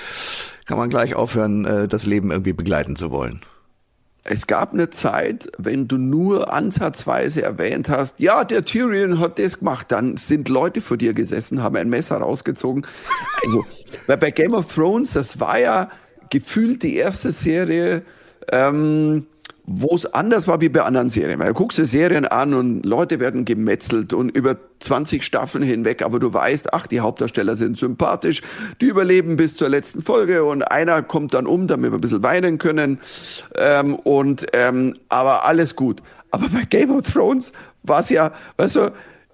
kann 0.66 0.78
man 0.78 0.90
gleich 0.90 1.14
aufhören, 1.14 1.64
äh, 1.64 1.88
das 1.88 2.06
Leben 2.06 2.30
irgendwie 2.30 2.52
begleiten 2.52 2.96
zu 2.96 3.10
wollen. 3.10 3.40
Es 4.30 4.46
gab 4.46 4.74
eine 4.74 4.90
Zeit, 4.90 5.50
wenn 5.56 5.88
du 5.88 5.96
nur 5.96 6.52
ansatzweise 6.52 7.42
erwähnt 7.42 7.88
hast, 7.88 8.20
ja, 8.20 8.44
der 8.44 8.62
Tyrion 8.62 9.20
hat 9.20 9.38
das 9.38 9.60
gemacht, 9.60 9.90
dann 9.90 10.18
sind 10.18 10.50
Leute 10.50 10.82
vor 10.82 10.98
dir 10.98 11.14
gesessen, 11.14 11.62
haben 11.62 11.76
ein 11.76 11.88
Messer 11.88 12.18
rausgezogen. 12.18 12.86
Also, 13.42 13.64
weil 14.06 14.18
bei 14.18 14.30
Game 14.30 14.52
of 14.52 14.74
Thrones, 14.74 15.12
das 15.12 15.40
war 15.40 15.58
ja 15.58 15.90
gefühlt 16.28 16.82
die 16.82 16.96
erste 16.96 17.32
Serie, 17.32 18.02
ähm, 18.52 19.26
wo 19.70 19.94
es 19.94 20.06
anders 20.06 20.48
war 20.48 20.62
wie 20.62 20.70
bei 20.70 20.82
anderen 20.82 21.10
Serien. 21.10 21.38
Weil 21.38 21.48
du 21.48 21.54
guckst 21.54 21.76
dir 21.76 21.84
Serien 21.84 22.24
an 22.24 22.54
und 22.54 22.86
Leute 22.86 23.20
werden 23.20 23.44
gemetzelt 23.44 24.14
und 24.14 24.30
über 24.30 24.56
20 24.80 25.22
Staffeln 25.22 25.62
hinweg, 25.62 26.02
aber 26.02 26.18
du 26.18 26.32
weißt, 26.32 26.72
ach, 26.72 26.86
die 26.86 27.00
Hauptdarsteller 27.00 27.54
sind 27.54 27.76
sympathisch, 27.76 28.40
die 28.80 28.86
überleben 28.86 29.36
bis 29.36 29.56
zur 29.56 29.68
letzten 29.68 30.02
Folge 30.02 30.44
und 30.44 30.62
einer 30.62 31.02
kommt 31.02 31.34
dann 31.34 31.46
um, 31.46 31.66
damit 31.66 31.92
wir 31.92 31.98
ein 31.98 32.00
bisschen 32.00 32.22
weinen 32.22 32.56
können. 32.56 32.98
Ähm, 33.56 33.94
und 33.96 34.46
ähm, 34.54 34.96
aber 35.10 35.44
alles 35.44 35.76
gut. 35.76 36.02
Aber 36.30 36.48
bei 36.48 36.64
Game 36.64 36.90
of 36.90 37.04
Thrones 37.12 37.52
war 37.82 38.00
es 38.00 38.08
ja, 38.08 38.32
weißt 38.56 38.76
du, 38.76 38.92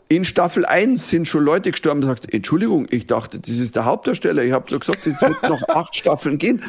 in 0.08 0.24
Staffel 0.24 0.66
1 0.66 1.08
sind 1.08 1.28
schon 1.28 1.44
Leute 1.44 1.70
gestorben, 1.70 2.00
du 2.00 2.08
sagst, 2.08 2.32
Entschuldigung, 2.32 2.86
ich 2.90 3.06
dachte, 3.06 3.38
das 3.38 3.54
ist 3.54 3.76
der 3.76 3.84
Hauptdarsteller. 3.84 4.42
Ich 4.42 4.52
habe 4.52 4.68
so 4.68 4.80
gesagt, 4.80 5.06
es 5.06 5.20
wird 5.22 5.42
noch 5.44 5.62
acht 5.68 5.94
Staffeln 5.94 6.38
gehen. 6.38 6.62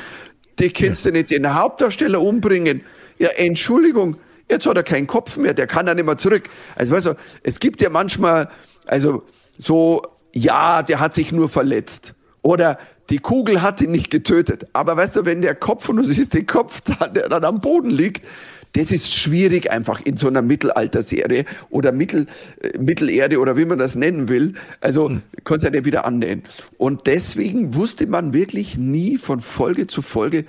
Die 0.59 0.69
kannst 0.69 1.05
du 1.05 1.11
nicht 1.11 1.31
den 1.31 1.53
Hauptdarsteller 1.53 2.21
umbringen. 2.21 2.81
Ja, 3.17 3.29
Entschuldigung, 3.35 4.17
jetzt 4.49 4.65
hat 4.65 4.77
er 4.77 4.83
keinen 4.83 5.07
Kopf 5.07 5.37
mehr, 5.37 5.53
der 5.53 5.67
kann 5.67 5.85
dann 5.85 5.97
nicht 5.97 6.05
mehr 6.05 6.17
zurück. 6.17 6.49
Also 6.75 6.93
weißt 6.93 7.05
du, 7.07 7.13
es 7.43 7.59
gibt 7.59 7.81
ja 7.81 7.89
manchmal, 7.89 8.49
also 8.85 9.23
so, 9.57 10.01
ja, 10.33 10.83
der 10.83 10.99
hat 10.99 11.13
sich 11.13 11.31
nur 11.31 11.49
verletzt. 11.49 12.13
Oder 12.41 12.77
die 13.09 13.19
Kugel 13.19 13.61
hat 13.61 13.81
ihn 13.81 13.91
nicht 13.91 14.11
getötet. 14.11 14.67
Aber 14.73 14.97
weißt 14.97 15.15
du, 15.15 15.25
wenn 15.25 15.41
der 15.41 15.55
Kopf, 15.55 15.89
und 15.89 15.97
du 15.97 16.03
siehst 16.03 16.33
den 16.33 16.45
Kopf 16.45 16.81
da, 16.81 17.07
der 17.15 17.29
dann 17.29 17.43
am 17.43 17.59
Boden 17.59 17.89
liegt, 17.89 18.25
das 18.73 18.91
ist 18.91 19.13
schwierig 19.13 19.71
einfach 19.71 20.01
in 20.01 20.17
so 20.17 20.27
einer 20.27 20.41
Mittelalterserie 20.41 21.45
oder 21.69 21.93
Mittel, 21.93 22.27
äh, 22.61 22.77
Mittelerde 22.77 23.39
oder 23.39 23.55
wie 23.55 23.63
man 23.63 23.79
das 23.79 23.95
nennen 23.95 24.27
will. 24.27 24.53
Also 24.81 25.09
mhm. 25.09 25.21
kannst 25.45 25.63
du 25.63 25.67
ja 25.67 25.71
nicht 25.71 25.85
wieder 25.85 26.05
annähen. 26.05 26.43
Und 26.77 27.07
deswegen 27.07 27.73
wusste 27.73 28.05
man 28.05 28.33
wirklich 28.33 28.77
nie 28.77 29.17
von 29.17 29.39
Folge 29.39 29.87
zu 29.87 30.01
Folge, 30.01 30.45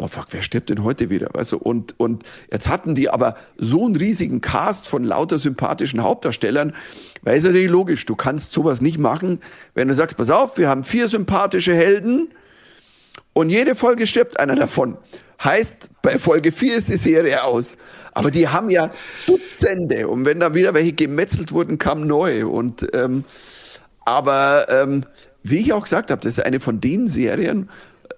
boah, 0.00 0.08
fuck, 0.08 0.28
wer 0.30 0.40
stirbt 0.40 0.70
denn 0.70 0.82
heute 0.82 1.10
wieder? 1.10 1.28
Weißt 1.34 1.52
du? 1.52 1.58
und, 1.58 1.94
und 1.98 2.24
jetzt 2.50 2.70
hatten 2.70 2.94
die 2.94 3.10
aber 3.10 3.36
so 3.58 3.84
einen 3.84 3.96
riesigen 3.96 4.40
Cast 4.40 4.88
von 4.88 5.04
lauter 5.04 5.38
sympathischen 5.38 6.02
Hauptdarstellern, 6.02 6.74
weil 7.20 7.36
es 7.36 7.44
natürlich 7.44 7.68
logisch, 7.68 8.06
du 8.06 8.16
kannst 8.16 8.52
sowas 8.52 8.80
nicht 8.80 8.96
machen, 8.96 9.40
wenn 9.74 9.88
du 9.88 9.94
sagst, 9.94 10.16
pass 10.16 10.30
auf, 10.30 10.56
wir 10.56 10.70
haben 10.70 10.84
vier 10.84 11.08
sympathische 11.08 11.74
Helden 11.74 12.30
und 13.34 13.50
jede 13.50 13.74
Folge 13.74 14.06
stirbt 14.06 14.40
einer 14.40 14.56
davon. 14.56 14.96
Heißt, 15.44 15.90
bei 16.00 16.18
Folge 16.18 16.50
4 16.50 16.76
ist 16.76 16.88
die 16.88 16.96
Serie 16.96 17.44
aus. 17.44 17.76
Aber 18.12 18.30
die 18.30 18.48
haben 18.48 18.70
ja 18.70 18.90
Dutzende. 19.26 20.08
Und 20.08 20.24
wenn 20.24 20.40
da 20.40 20.54
wieder 20.54 20.74
welche 20.74 20.92
gemetzelt 20.92 21.52
wurden, 21.52 21.78
kam 21.78 22.06
neu. 22.06 22.46
Und 22.46 22.86
ähm, 22.94 23.24
aber 24.04 24.66
ähm, 24.68 25.04
wie 25.42 25.60
ich 25.60 25.72
auch 25.72 25.84
gesagt 25.84 26.10
habe, 26.10 26.20
das 26.20 26.38
ist 26.38 26.44
eine 26.44 26.60
von 26.60 26.80
den 26.80 27.06
Serien, 27.06 27.70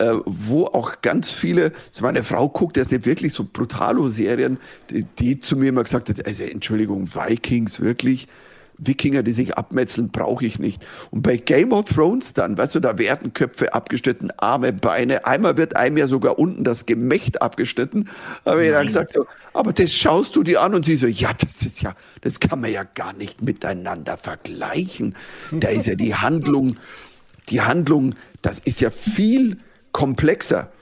äh, 0.03 0.21
wo 0.25 0.65
auch 0.65 1.01
ganz 1.01 1.31
viele, 1.31 1.73
so 1.93 2.03
meine 2.03 2.25
Frau 2.25 2.49
guckt 2.49 2.77
ja 2.77 2.83
nicht 2.83 3.07
wirklich 3.07 3.33
so 3.33 3.47
Brutalo-Serien, 3.51 4.59
die, 4.91 5.05
die, 5.05 5.38
zu 5.38 5.57
mir 5.57 5.69
immer 5.69 5.85
gesagt 5.85 6.09
hat, 6.09 6.27
also 6.27 6.43
Entschuldigung, 6.43 7.15
Vikings 7.15 7.81
wirklich, 7.81 8.27
Wikinger, 8.79 9.23
die 9.23 9.31
sich 9.31 9.57
abmetzeln, 9.57 10.09
brauche 10.09 10.45
ich 10.45 10.59
nicht. 10.59 10.85
Und 11.12 11.23
bei 11.23 11.37
Game 11.37 11.73
of 11.73 11.85
Thrones 11.85 12.33
dann, 12.33 12.59
weißt 12.59 12.75
du, 12.75 12.81
da 12.81 12.99
werden 12.99 13.33
Köpfe 13.33 13.75
abgeschnitten, 13.75 14.31
Arme, 14.38 14.73
Beine, 14.73 15.25
einmal 15.25 15.57
wird 15.57 15.77
einem 15.77 15.99
ja 15.99 16.09
sogar 16.09 16.37
unten 16.37 16.65
das 16.65 16.85
Gemächt 16.85 17.41
abgeschnitten, 17.41 18.09
habe 18.45 18.65
ich 18.65 18.73
dann 18.73 18.87
gesagt 18.87 19.12
so, 19.12 19.27
aber 19.53 19.73
das 19.73 19.93
schaust 19.93 20.35
du 20.35 20.43
dir 20.43 20.62
an 20.62 20.75
und 20.75 20.85
sie 20.85 20.97
so, 20.97 21.07
ja, 21.07 21.31
das 21.33 21.62
ist 21.62 21.81
ja, 21.83 21.95
das 22.23 22.41
kann 22.41 22.61
man 22.61 22.73
ja 22.73 22.83
gar 22.83 23.12
nicht 23.12 23.41
miteinander 23.41 24.17
vergleichen. 24.17 25.15
Da 25.53 25.69
ist 25.69 25.87
ja 25.87 25.95
die 25.95 26.17
Handlung, 26.17 26.77
die 27.51 27.61
Handlung, 27.61 28.17
das 28.41 28.59
ist 28.59 28.81
ja 28.81 28.91
viel 28.91 29.59
komplexer. 29.93 30.73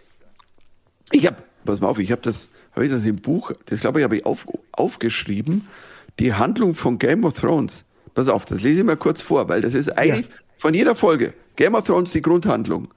Ich 1.13 1.27
habe, 1.27 1.37
pass 1.65 1.81
mal 1.81 1.89
auf, 1.89 1.99
ich 1.99 2.13
habe 2.13 2.23
das, 2.23 2.49
habe 2.73 2.87
ich 2.87 2.93
das 2.93 3.05
im 3.05 3.17
Buch, 3.17 3.53
das 3.67 3.81
glaube 3.81 4.01
ich, 4.01 4.05
habe 4.05 4.17
ich 4.17 4.27
auf, 4.27 4.47
aufgeschrieben, 4.73 5.67
die 6.19 6.35
Handlung 6.35 6.75
von 6.75 6.99
Game 6.99 7.25
of 7.25 7.39
Thrones. 7.39 7.85
Pass 8.15 8.29
auf, 8.29 8.45
das 8.45 8.63
lese 8.63 8.81
ich 8.81 8.87
mal 8.87 8.97
kurz 8.97 9.23
vor, 9.23 9.49
weil 9.49 9.61
das 9.61 9.75
ist 9.75 9.97
eigentlich 9.97 10.27
ja. 10.27 10.35
von 10.57 10.75
jeder 10.75 10.95
Folge. 10.95 11.35
Game 11.57 11.75
of 11.75 11.85
Thrones 11.85 12.13
die 12.13 12.23
Grundhandlung. 12.23 12.89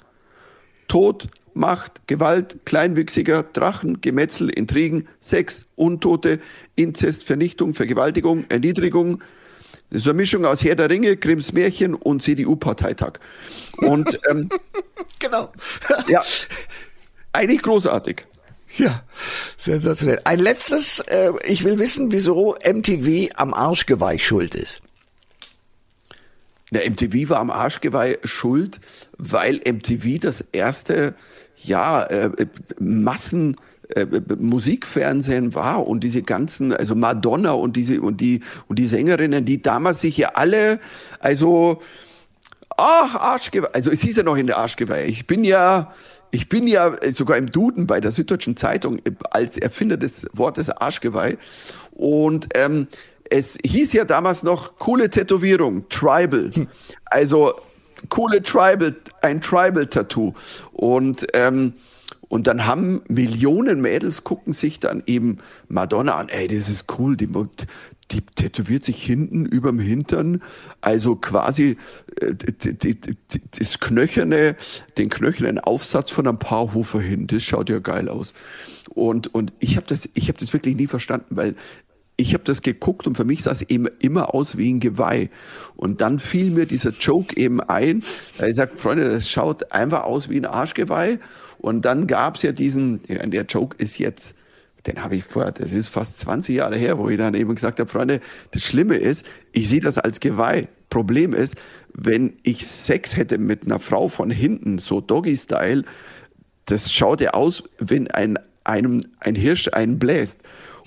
Tod, 0.88 1.30
Macht, 1.54 2.08
Gewalt, 2.08 2.66
Kleinwüchsiger, 2.66 3.44
Drachen, 3.44 4.02
Gemetzel, 4.02 4.50
Intrigen, 4.50 5.08
Sex, 5.20 5.66
Untote, 5.76 6.40
Inzest, 6.76 7.24
Vernichtung, 7.24 7.74
Vergewaltigung, 7.74 8.46
Erniedrigung, 8.50 9.22
das 9.94 10.02
ist 10.02 10.08
eine 10.08 10.16
Mischung 10.16 10.44
aus 10.44 10.64
Herr 10.64 10.76
der 10.76 10.90
Ringe, 10.90 11.16
Grimms 11.18 11.54
Märchen 11.54 11.94
und 11.94 12.24
CDU-Parteitag. 12.24 13.20
Und 13.78 14.20
ähm, 14.30 14.50
genau. 15.20 15.52
ja, 16.08 16.24
eigentlich 17.32 17.62
großartig. 17.62 18.26
Ja, 18.78 19.04
sensationell. 19.56 20.20
Ein 20.24 20.40
letztes, 20.40 20.98
äh, 21.02 21.32
ich 21.46 21.64
will 21.64 21.78
wissen, 21.78 22.12
wieso 22.12 22.56
MTV 22.66 23.36
am 23.36 23.54
Arschgeweih 23.54 24.18
schuld 24.18 24.56
ist. 24.56 24.82
Der 26.72 26.90
MTV 26.90 27.30
war 27.30 27.40
am 27.40 27.52
Arschgeweih 27.52 28.18
schuld, 28.24 28.80
weil 29.20 29.58
MTV 29.58 30.20
das 30.20 30.44
erste, 30.54 31.14
ja, 31.64 32.04
äh, 32.04 32.30
Massen 32.80 33.58
äh, 33.96 34.06
Musikfernsehen 34.40 35.56
war 35.56 35.86
und 35.88 36.04
diese 36.04 36.24
ganzen, 36.24 36.74
also 36.74 36.96
Madonna 36.96 37.52
und 37.52 37.76
diese 37.76 38.02
und 38.02 38.22
die 38.22 38.42
und 38.68 38.80
die 38.80 38.88
Sängerinnen, 38.88 39.46
die 39.46 39.62
damals 39.62 40.02
sich 40.02 40.18
ja 40.18 40.32
alle, 40.36 40.80
also 41.20 41.82
ach 42.78 43.16
Arschgeweih, 43.16 43.70
also 43.74 43.92
es 43.92 44.02
hieß 44.02 44.18
ja 44.18 44.24
noch 44.24 44.38
in 44.38 44.48
der 44.48 44.58
Arschgeweih. 44.58 45.06
Ich 45.06 45.28
bin 45.28 45.44
ja 45.44 45.94
ich 46.32 46.50
bin 46.50 46.66
ja 46.66 46.92
sogar 47.12 47.38
im 47.38 47.52
Duden 47.52 47.86
bei 47.86 48.00
der 48.00 48.12
Süddeutschen 48.12 48.58
Zeitung 48.58 49.02
als 49.30 49.58
Erfinder 49.58 49.98
des 49.98 50.28
Wortes 50.34 50.70
Arschgeweih 50.70 51.38
und 51.92 52.48
ähm, 52.56 52.88
es 53.30 53.58
hieß 53.64 53.94
ja 53.94 54.06
damals 54.06 54.44
noch 54.44 54.78
coole 54.78 55.10
Tätowierung, 55.10 55.88
Tribal. 55.90 56.50
Also 57.06 57.54
coole 58.10 58.42
Tribal, 58.42 58.96
ein 59.22 59.42
Tribal-Tattoo. 59.42 60.34
Und 60.72 61.28
ähm, 61.34 61.74
und 62.34 62.48
dann 62.48 62.66
haben 62.66 63.04
Millionen 63.08 63.80
Mädels 63.80 64.24
gucken 64.24 64.54
sich 64.54 64.80
dann 64.80 65.04
eben 65.06 65.38
Madonna 65.68 66.16
an. 66.16 66.30
Ey, 66.30 66.48
das 66.48 66.68
ist 66.68 66.86
cool. 66.98 67.16
Die, 67.16 67.30
die 68.12 68.22
tätowiert 68.22 68.84
sich 68.84 69.04
hinten 69.04 69.46
überm 69.46 69.78
Hintern, 69.78 70.42
also 70.82 71.16
quasi 71.16 71.78
äh, 72.20 72.34
die, 72.34 72.96
die, 72.96 73.16
das 73.56 73.80
knöcherne, 73.80 74.56
den 74.98 75.10
knöchernen 75.10 75.60
Aufsatz 75.60 76.10
von 76.10 76.28
einem 76.28 76.40
Paarhofer 76.40 77.02
hin. 77.02 77.28
Das 77.28 77.44
schaut 77.44 77.70
ja 77.70 77.78
geil 77.78 78.10
aus. 78.10 78.34
Und, 78.90 79.32
und 79.36 79.54
ich 79.60 79.76
habe 79.76 79.86
das, 79.86 80.10
ich 80.16 80.28
habe 80.28 80.40
das 80.40 80.54
wirklich 80.54 80.76
nie 80.76 80.88
verstanden, 80.88 81.38
weil 81.38 81.54
ich 82.16 82.34
habe 82.34 82.44
das 82.44 82.62
geguckt 82.62 83.08
und 83.08 83.16
für 83.16 83.26
mich 83.26 83.44
sah 83.44 83.52
es 83.52 83.64
eben 83.64 83.88
immer 84.00 84.36
aus 84.36 84.58
wie 84.58 84.72
ein 84.72 84.80
Geweih. 84.80 85.30
Und 85.76 86.02
dann 86.02 86.20
fiel 86.20 86.52
mir 86.52 86.66
dieser 86.66 86.92
Joke 86.92 87.36
eben 87.36 87.60
ein, 87.62 88.04
da 88.38 88.48
ich 88.48 88.56
sage, 88.56 88.76
Freunde, 88.76 89.10
das 89.10 89.30
schaut 89.30 89.72
einfach 89.72 90.04
aus 90.04 90.30
wie 90.30 90.38
ein 90.38 90.46
Arschgeweih. 90.46 91.20
Und 91.58 91.86
dann 91.86 92.08
gab 92.08 92.36
es 92.36 92.44
ja 92.44 92.52
diesen, 92.52 93.02
der 93.08 93.46
Joke 93.46 93.76
ist 93.78 93.98
jetzt, 93.98 94.36
den 94.86 95.02
habe 95.02 95.16
ich 95.16 95.24
vor, 95.24 95.52
das 95.52 95.72
ist 95.72 95.88
fast 95.88 96.20
20 96.20 96.56
Jahre 96.56 96.78
her, 96.78 97.00
wo 97.00 97.10
ich 97.10 97.18
dann 97.18 97.34
eben 97.34 97.56
gesagt 97.56 97.80
habe, 97.80 97.90
Freunde, 97.90 98.22
das 98.52 98.64
Schlimme 98.64 98.98
ist, 98.98 99.26
ich 99.52 99.70
sehe 99.70 99.82
das 99.82 99.98
als 99.98 100.20
Geweih. 100.20 100.68
Problem 100.90 101.34
ist, 101.34 101.56
wenn 101.94 102.34
ich 102.44 102.68
Sex 102.68 103.18
hätte 103.18 103.40
mit 103.40 103.64
einer 103.64 103.80
Frau 103.80 104.08
von 104.08 104.30
hinten, 104.30 104.78
so 104.78 105.02
Doggy-Style, 105.02 105.84
das 106.66 106.92
schaut 106.92 107.22
ja 107.22 107.32
aus, 107.32 107.64
wenn 107.80 108.10
ein, 108.12 108.38
einem, 108.64 109.04
ein 109.20 109.36
Hirsch 109.36 109.70
einen 109.74 109.98
bläst. 109.98 110.40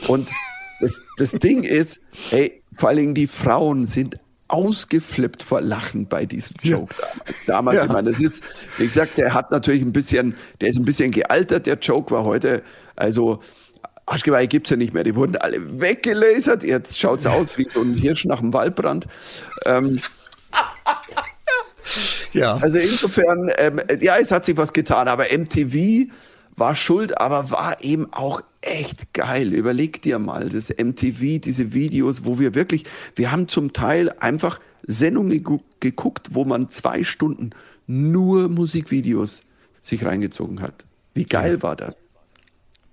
Und 0.08 0.28
das, 0.80 1.00
das 1.16 1.32
Ding 1.32 1.62
ist, 1.62 2.00
ey, 2.30 2.62
vor 2.74 2.90
allen 2.90 2.98
Dingen 2.98 3.14
die 3.14 3.26
Frauen 3.26 3.86
sind 3.86 4.18
ausgeflippt 4.48 5.42
vor 5.42 5.60
Lachen 5.60 6.06
bei 6.06 6.24
diesem 6.24 6.56
Joke 6.62 6.94
ja. 6.98 7.06
damals. 7.06 7.46
damals 7.46 7.76
ja. 7.76 7.84
Ich 7.84 7.92
meine, 7.92 8.10
das 8.10 8.20
ist, 8.20 8.44
wie 8.78 8.84
gesagt, 8.84 9.18
der 9.18 9.34
hat 9.34 9.50
natürlich 9.50 9.82
ein 9.82 9.92
bisschen, 9.92 10.36
der 10.60 10.68
ist 10.68 10.78
ein 10.78 10.84
bisschen 10.84 11.10
gealtert, 11.10 11.66
der 11.66 11.78
Joke 11.78 12.12
war 12.12 12.24
heute, 12.24 12.62
also 12.94 13.40
Arschgeweih 14.06 14.46
gibt's 14.46 14.70
ja 14.70 14.76
nicht 14.76 14.94
mehr, 14.94 15.02
die 15.02 15.16
wurden 15.16 15.36
alle 15.36 15.80
weggelasert, 15.80 16.62
jetzt 16.62 16.98
schaut's 16.98 17.26
aus 17.26 17.58
wie 17.58 17.64
so 17.64 17.82
ein 17.82 17.94
Hirsch 17.94 18.24
nach 18.24 18.38
dem 18.38 18.52
Waldbrand. 18.52 19.08
Ähm, 19.64 20.00
ja. 22.32 22.56
Also 22.56 22.78
insofern, 22.78 23.50
ähm, 23.58 23.80
ja, 24.00 24.16
es 24.18 24.30
hat 24.30 24.44
sich 24.44 24.56
was 24.56 24.72
getan, 24.72 25.08
aber 25.08 25.26
MTV 25.36 26.08
war 26.56 26.74
schuld, 26.74 27.20
aber 27.20 27.50
war 27.50 27.82
eben 27.84 28.12
auch 28.12 28.42
echt 28.60 29.12
geil. 29.12 29.52
Überleg 29.52 30.02
dir 30.02 30.18
mal, 30.18 30.48
das 30.48 30.70
MTV, 30.70 31.40
diese 31.40 31.72
Videos, 31.72 32.24
wo 32.24 32.38
wir 32.38 32.54
wirklich, 32.54 32.84
wir 33.14 33.30
haben 33.30 33.48
zum 33.48 33.72
Teil 33.72 34.10
einfach 34.18 34.60
Sendungen 34.86 35.44
geguckt, 35.80 36.28
wo 36.32 36.44
man 36.44 36.70
zwei 36.70 37.04
Stunden 37.04 37.50
nur 37.86 38.48
Musikvideos 38.48 39.42
sich 39.80 40.04
reingezogen 40.04 40.60
hat. 40.60 40.86
Wie 41.14 41.24
geil 41.24 41.54
ja. 41.54 41.62
war 41.62 41.76
das? 41.76 41.98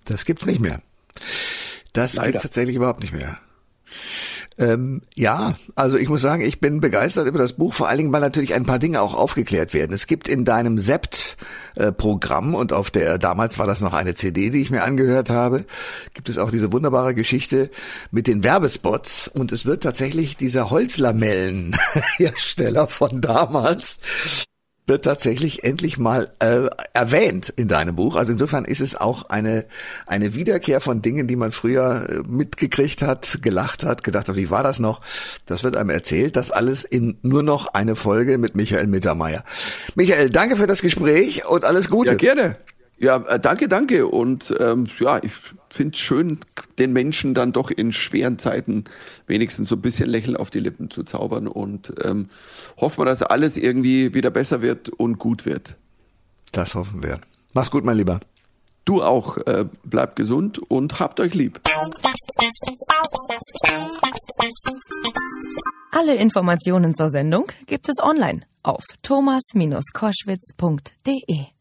Das 0.05 0.25
gibt's 0.25 0.45
nicht 0.45 0.59
mehr. 0.59 0.81
Das 1.93 2.15
Leider. 2.15 2.31
gibt's 2.31 2.43
tatsächlich 2.43 2.75
überhaupt 2.75 3.01
nicht 3.01 3.13
mehr. 3.13 3.39
Ähm, 4.57 5.01
ja, 5.15 5.55
also 5.75 5.97
ich 5.97 6.09
muss 6.09 6.21
sagen, 6.21 6.43
ich 6.43 6.59
bin 6.59 6.79
begeistert 6.79 7.27
über 7.27 7.39
das 7.39 7.53
Buch, 7.53 7.73
vor 7.73 7.87
allen 7.87 7.97
Dingen, 7.97 8.13
weil 8.13 8.21
natürlich 8.21 8.53
ein 8.53 8.65
paar 8.65 8.77
Dinge 8.79 9.01
auch 9.01 9.15
aufgeklärt 9.15 9.73
werden. 9.73 9.93
Es 9.93 10.07
gibt 10.07 10.27
in 10.27 10.43
deinem 10.45 10.77
Sept-Programm 10.77 12.53
und 12.53 12.73
auf 12.73 12.91
der, 12.91 13.17
damals 13.17 13.57
war 13.57 13.65
das 13.67 13.81
noch 13.81 13.93
eine 13.93 14.13
CD, 14.13 14.51
die 14.51 14.61
ich 14.61 14.71
mir 14.71 14.83
angehört 14.83 15.29
habe, 15.29 15.65
gibt 16.13 16.29
es 16.29 16.37
auch 16.37 16.51
diese 16.51 16.71
wunderbare 16.71 17.15
Geschichte 17.15 17.69
mit 18.11 18.27
den 18.27 18.43
Werbespots 18.43 19.27
und 19.27 19.51
es 19.51 19.65
wird 19.65 19.83
tatsächlich 19.83 20.37
dieser 20.37 20.69
Holzlamellenhersteller 20.69 22.87
von 22.93 23.21
damals 23.21 23.99
wird 24.85 25.05
tatsächlich 25.05 25.63
endlich 25.63 25.97
mal 25.97 26.31
äh, 26.39 26.67
erwähnt 26.93 27.53
in 27.55 27.67
deinem 27.67 27.95
Buch. 27.95 28.15
Also 28.15 28.33
insofern 28.33 28.65
ist 28.65 28.81
es 28.81 28.95
auch 28.95 29.29
eine 29.29 29.65
eine 30.05 30.35
Wiederkehr 30.35 30.81
von 30.81 31.01
Dingen, 31.01 31.27
die 31.27 31.35
man 31.35 31.51
früher 31.51 32.05
äh, 32.09 32.19
mitgekriegt 32.27 33.01
hat, 33.01 33.39
gelacht 33.41 33.85
hat, 33.85 34.03
gedacht 34.03 34.27
hat, 34.27 34.35
wie 34.35 34.49
war 34.49 34.63
das 34.63 34.79
noch? 34.79 34.99
Das 35.45 35.63
wird 35.63 35.77
einem 35.77 35.89
erzählt. 35.89 36.35
Das 36.35 36.51
alles 36.51 36.83
in 36.83 37.17
nur 37.21 37.43
noch 37.43 37.67
eine 37.67 37.95
Folge 37.95 38.37
mit 38.37 38.55
Michael 38.55 38.87
Mittermeier. 38.87 39.43
Michael, 39.95 40.29
danke 40.29 40.57
für 40.57 40.67
das 40.67 40.81
Gespräch 40.81 41.45
und 41.45 41.63
alles 41.63 41.89
Gute. 41.89 42.11
Ja, 42.11 42.17
gerne. 42.17 42.57
Ja, 42.97 43.17
äh, 43.27 43.39
danke, 43.39 43.67
danke. 43.67 44.07
Und 44.07 44.53
ähm, 44.59 44.87
ja, 44.99 45.19
ich 45.23 45.31
finde 45.73 45.95
es 45.95 45.99
schön, 45.99 46.39
den 46.77 46.93
Menschen 46.93 47.33
dann 47.33 47.51
doch 47.51 47.71
in 47.71 47.91
schweren 47.91 48.37
Zeiten 48.37 48.83
wenigstens 49.27 49.69
so 49.69 49.75
ein 49.75 49.81
bisschen 49.81 50.07
Lächeln 50.09 50.37
auf 50.37 50.51
die 50.51 50.59
Lippen 50.59 50.91
zu 50.91 51.03
zaubern 51.03 51.47
und 51.47 51.93
ähm, 52.03 52.29
hoffen 52.77 52.99
wir, 52.99 53.05
dass 53.05 53.23
alles 53.23 53.57
irgendwie 53.57 54.13
wieder 54.13 54.29
besser 54.29 54.61
wird 54.61 54.89
und 54.89 55.17
gut 55.17 55.45
wird. 55.45 55.75
Das 56.51 56.75
hoffen 56.75 57.01
wir. 57.01 57.19
Mach's 57.53 57.71
gut, 57.71 57.83
mein 57.83 57.97
Lieber. 57.97 58.19
Du 58.85 59.01
auch. 59.01 59.37
Äh, 59.37 59.65
bleibt 59.83 60.15
gesund 60.15 60.59
und 60.59 60.99
habt 60.99 61.19
euch 61.19 61.33
lieb. 61.33 61.59
Alle 65.91 66.13
Informationen 66.15 66.93
zur 66.93 67.09
Sendung 67.09 67.47
gibt 67.65 67.89
es 67.89 67.97
online 67.99 68.41
auf 68.61 68.83
thomas-koschwitz.de. 69.01 71.52